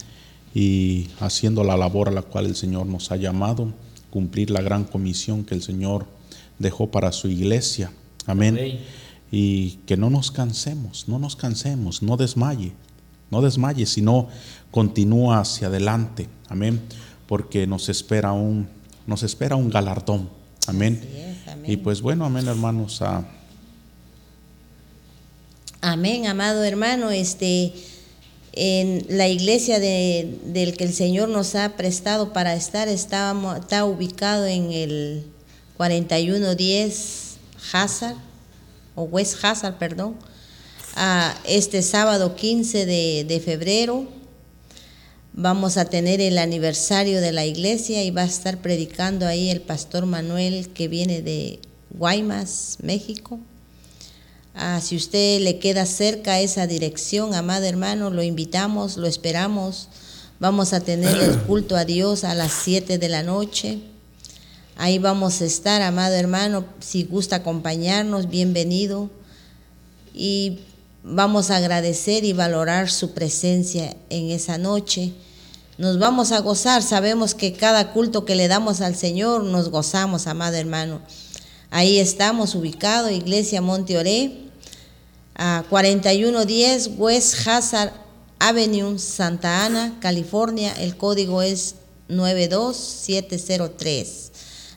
[0.55, 3.71] y haciendo la labor a la cual el Señor nos ha llamado,
[4.09, 6.14] cumplir la gran comisión que el Señor
[6.59, 7.91] dejó para su iglesia,
[8.25, 8.55] amén.
[8.57, 8.79] Amén.
[9.31, 12.71] Y que no nos cansemos, no nos cansemos, no desmaye,
[13.31, 14.29] no desmaye, sino
[14.71, 16.81] continúa hacia adelante, amén,
[17.27, 18.67] porque nos espera un,
[19.07, 20.29] nos espera un galardón,
[20.67, 21.01] amén.
[21.03, 21.71] Así es, amén.
[21.71, 23.25] Y pues bueno, amén, hermanos, ah,
[25.81, 27.73] Amén, amado hermano, este
[28.53, 33.83] en la iglesia de- del que el Señor nos ha prestado para estar estábamos- está
[33.85, 35.25] ubicado en el
[35.77, 37.37] 4110
[37.71, 38.17] Hazard
[38.95, 40.15] o West Hazard, perdón.
[40.95, 44.07] Ah, este sábado 15 de, febrero
[45.33, 49.59] vamos a tener el aniversario de la iglesia y va a estar predicando ahí el
[49.59, 51.59] pastor Manuel que viene de
[51.89, 53.39] Guaymas, México.
[54.53, 59.89] Ah, si usted le queda cerca esa dirección, amado hermano, lo invitamos, lo esperamos.
[60.39, 63.79] Vamos a tener el culto a Dios a las 7 de la noche.
[64.77, 66.65] Ahí vamos a estar, amado hermano.
[66.81, 69.09] Si gusta acompañarnos, bienvenido.
[70.13, 70.59] Y
[71.01, 75.13] vamos a agradecer y valorar su presencia en esa noche.
[75.77, 76.83] Nos vamos a gozar.
[76.83, 80.99] Sabemos que cada culto que le damos al Señor nos gozamos, amado hermano.
[81.71, 84.39] Ahí estamos ubicados, Iglesia Monte Oré,
[85.35, 87.93] a 4110 West Hazard
[88.39, 90.73] Avenue, Santa Ana, California.
[90.73, 91.75] El código es
[92.09, 94.24] 92703.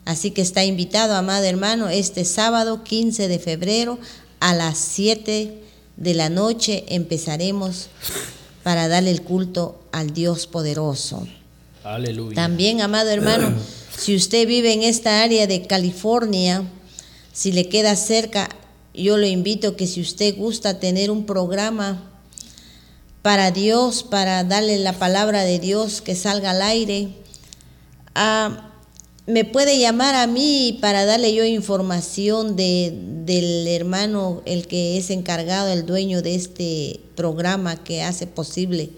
[0.09, 3.99] Así que está invitado, amado hermano, este sábado 15 de febrero
[4.41, 5.53] a las 7
[5.99, 7.91] de la noche empezaremos
[8.63, 11.29] para darle el culto al Dios poderoso.
[11.85, 12.35] Aleluya.
[12.35, 13.53] También, amado hermano,
[13.99, 16.63] si usted vive en esta área de California,
[17.35, 18.49] si le queda cerca,
[18.95, 22.03] yo lo invito que si usted gusta tener un programa
[23.21, 27.09] para Dios, para darle la palabra de Dios que salga al aire,
[28.15, 28.65] ah,
[29.29, 32.95] me puede llamar a mí para darle yo información de,
[33.27, 38.89] del hermano, el que es encargado, el dueño de este programa que hace posible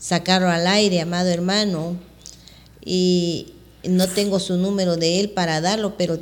[0.00, 1.96] sacarlo al aire, amado hermano.
[2.84, 3.52] Y
[3.84, 6.18] no tengo su número de él para darlo, pero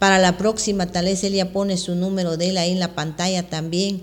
[0.00, 2.96] para la próxima tal vez él ya pone su número de él ahí en la
[2.96, 4.02] pantalla también.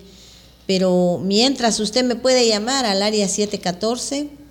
[0.65, 4.44] Pero mientras usted me puede llamar al área 714.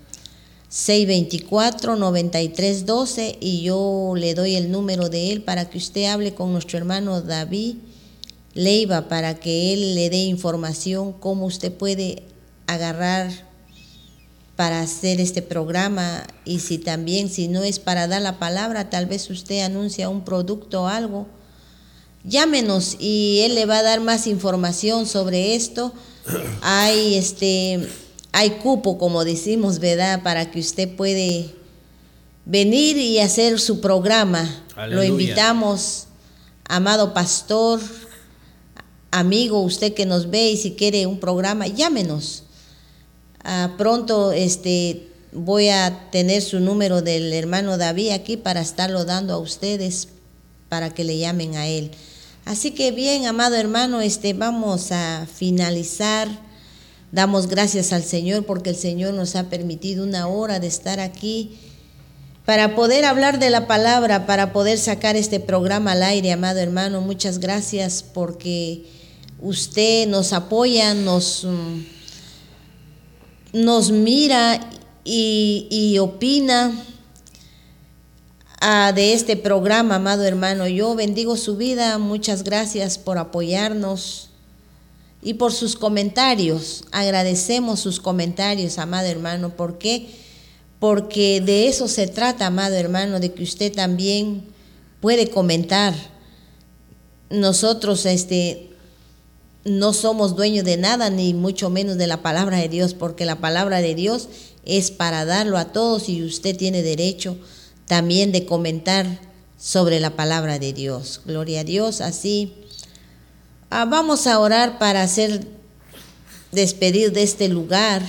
[0.75, 6.79] 624-9312 y yo le doy el número de él para que usted hable con nuestro
[6.79, 7.77] hermano David
[8.55, 12.25] Leiva para que él le dé información cómo usted puede
[12.67, 13.31] agarrar
[14.57, 19.07] para hacer este programa y si también si no es para dar la palabra tal
[19.07, 21.29] vez usted anuncia un producto o algo.
[22.25, 25.93] Llámenos y él le va a dar más información sobre esto.
[26.63, 27.87] Hay este
[28.37, 30.25] hay cupo, como decimos, ¿verdad?
[30.25, 31.55] Para que usted puede
[32.45, 34.65] venir y hacer su programa.
[34.75, 34.97] Aleluya.
[34.97, 36.09] Lo invitamos,
[36.69, 37.81] amado pastor,
[39.13, 42.43] amigo, usted que nos ve y si quiere un programa, llámenos.
[43.45, 49.33] Ah, pronto este, voy a tener su número del hermano David aquí para estarlo dando
[49.35, 50.09] a ustedes
[50.69, 51.93] para que le llamen a él.
[52.47, 56.29] Así que bien, amado hermano, este, vamos a finalizar.
[57.15, 61.57] Damos gracias al Señor porque el Señor nos ha permitido una hora de estar aquí
[62.45, 67.03] para poder hablar de la palabra, para poder sacar este programa al aire, amado hermano.
[67.03, 68.87] Muchas gracias porque
[69.41, 71.85] usted nos apoya, nos, mm,
[73.63, 74.69] nos mira
[75.05, 76.73] y, y opina
[78.61, 80.67] ah, de este programa, amado hermano.
[80.67, 81.97] Yo bendigo su vida.
[81.99, 84.34] Muchas gracias por apoyarnos
[85.25, 86.85] y por sus comentarios.
[86.93, 89.57] Agradecemos sus comentarios, amado hermano.
[89.57, 90.07] ¿Por qué?
[90.79, 94.45] Porque de eso se trata, amado hermano, de que usted también
[95.01, 95.95] puede comentar.
[97.31, 98.71] Nosotros este,
[99.65, 103.41] no somos dueños de nada, ni mucho menos de la palabra de Dios, porque la
[103.41, 104.29] palabra de Dios
[104.67, 107.37] es para darlo a todos y usted tiene derecho
[107.87, 109.07] también de comentar
[109.59, 111.23] sobre la palabra de Dios.
[111.25, 112.64] Gloria a Dios, así.
[113.71, 115.47] Ah, vamos a orar para ser
[116.53, 118.03] despedir de este lugar,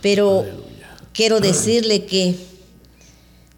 [0.00, 0.44] pero
[1.12, 2.36] quiero decirle que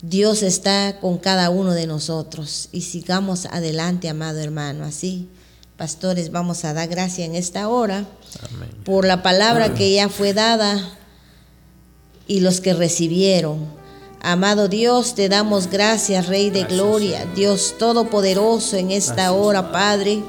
[0.03, 2.69] Dios está con cada uno de nosotros.
[2.73, 4.85] Y sigamos adelante, amado hermano.
[4.85, 5.29] Así,
[5.77, 8.07] pastores, vamos a dar gracia en esta hora
[8.53, 8.71] Amén.
[8.85, 10.97] por la palabra que ya fue dada
[12.29, 13.67] y los que recibieron.
[14.21, 19.73] Amado Dios, te damos gracias, Rey de Gracias, Gloria, Dios Todopoderoso en esta Gracias, hora,
[19.73, 20.23] Padre,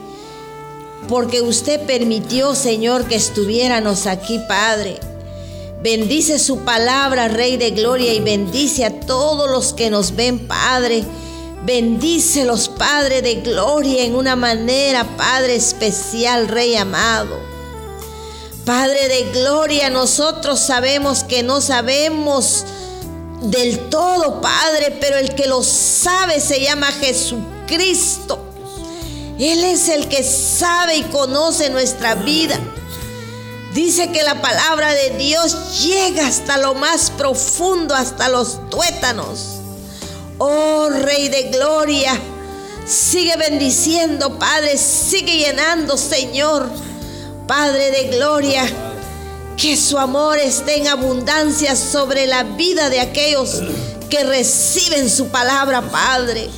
[1.08, 5.00] porque usted permitió, Señor, que estuviéramos aquí, Padre.
[5.82, 11.04] Bendice su palabra, Rey de Gloria, y bendice a todos los que nos ven, Padre.
[11.66, 17.38] Bendícelos, Padre de Gloria, en una manera, Padre especial, Rey amado.
[18.66, 22.66] Padre de Gloria, nosotros sabemos que no sabemos
[23.42, 28.47] del todo, Padre, pero el que lo sabe se llama Jesucristo.
[29.40, 32.60] Él es el que sabe y conoce nuestra vida.
[33.74, 39.58] Dice que la palabra de Dios llega hasta lo más profundo, hasta los tuétanos.
[40.40, 42.14] Oh Rey de Gloria,
[42.88, 46.68] sigue bendiciendo, Padre, sigue llenando, Señor.
[47.48, 48.64] Padre de Gloria,
[49.56, 53.62] que su amor esté en abundancia sobre la vida de aquellos
[54.10, 56.50] que reciben su palabra, Padre.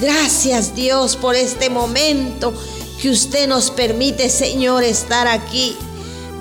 [0.00, 2.52] Gracias Dios por este momento
[3.00, 5.76] que usted nos permite, Señor, estar aquí.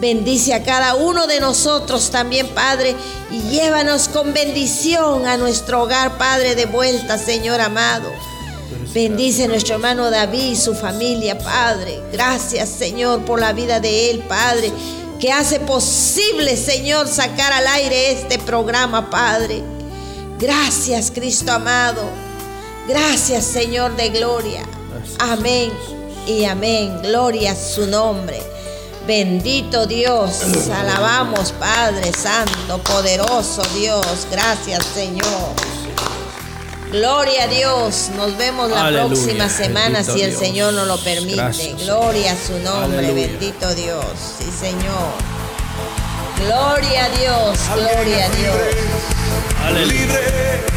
[0.01, 2.95] Bendice a cada uno de nosotros también, Padre,
[3.31, 8.11] y llévanos con bendición a nuestro hogar, Padre, de vuelta, Señor amado.
[8.93, 12.01] Bendice a nuestro hermano David y su familia, Padre.
[12.11, 14.71] Gracias, Señor, por la vida de él, Padre,
[15.19, 19.63] que hace posible, Señor, sacar al aire este programa, Padre.
[20.39, 22.24] Gracias, Cristo amado.
[22.87, 24.63] Gracias, Señor de gloria.
[25.19, 25.71] Amén
[26.27, 27.01] y amén.
[27.01, 28.41] Gloria a su nombre.
[29.07, 30.41] Bendito Dios.
[30.73, 34.27] Alabamos, Padre Santo, poderoso Dios.
[34.31, 35.53] Gracias, Señor.
[36.91, 38.09] Gloria a Dios.
[38.15, 39.07] Nos vemos la Aleluya.
[39.07, 40.39] próxima semana Bendito si el Dios.
[40.39, 41.35] Señor nos lo permite.
[41.35, 42.99] Gracias, Gloria a su nombre.
[42.99, 43.27] Aleluya.
[43.27, 44.05] Bendito Dios.
[44.39, 45.11] Sí, Señor.
[46.39, 47.59] Gloria a Dios.
[47.75, 49.87] Gloria a Dios.
[49.87, 50.74] Libre.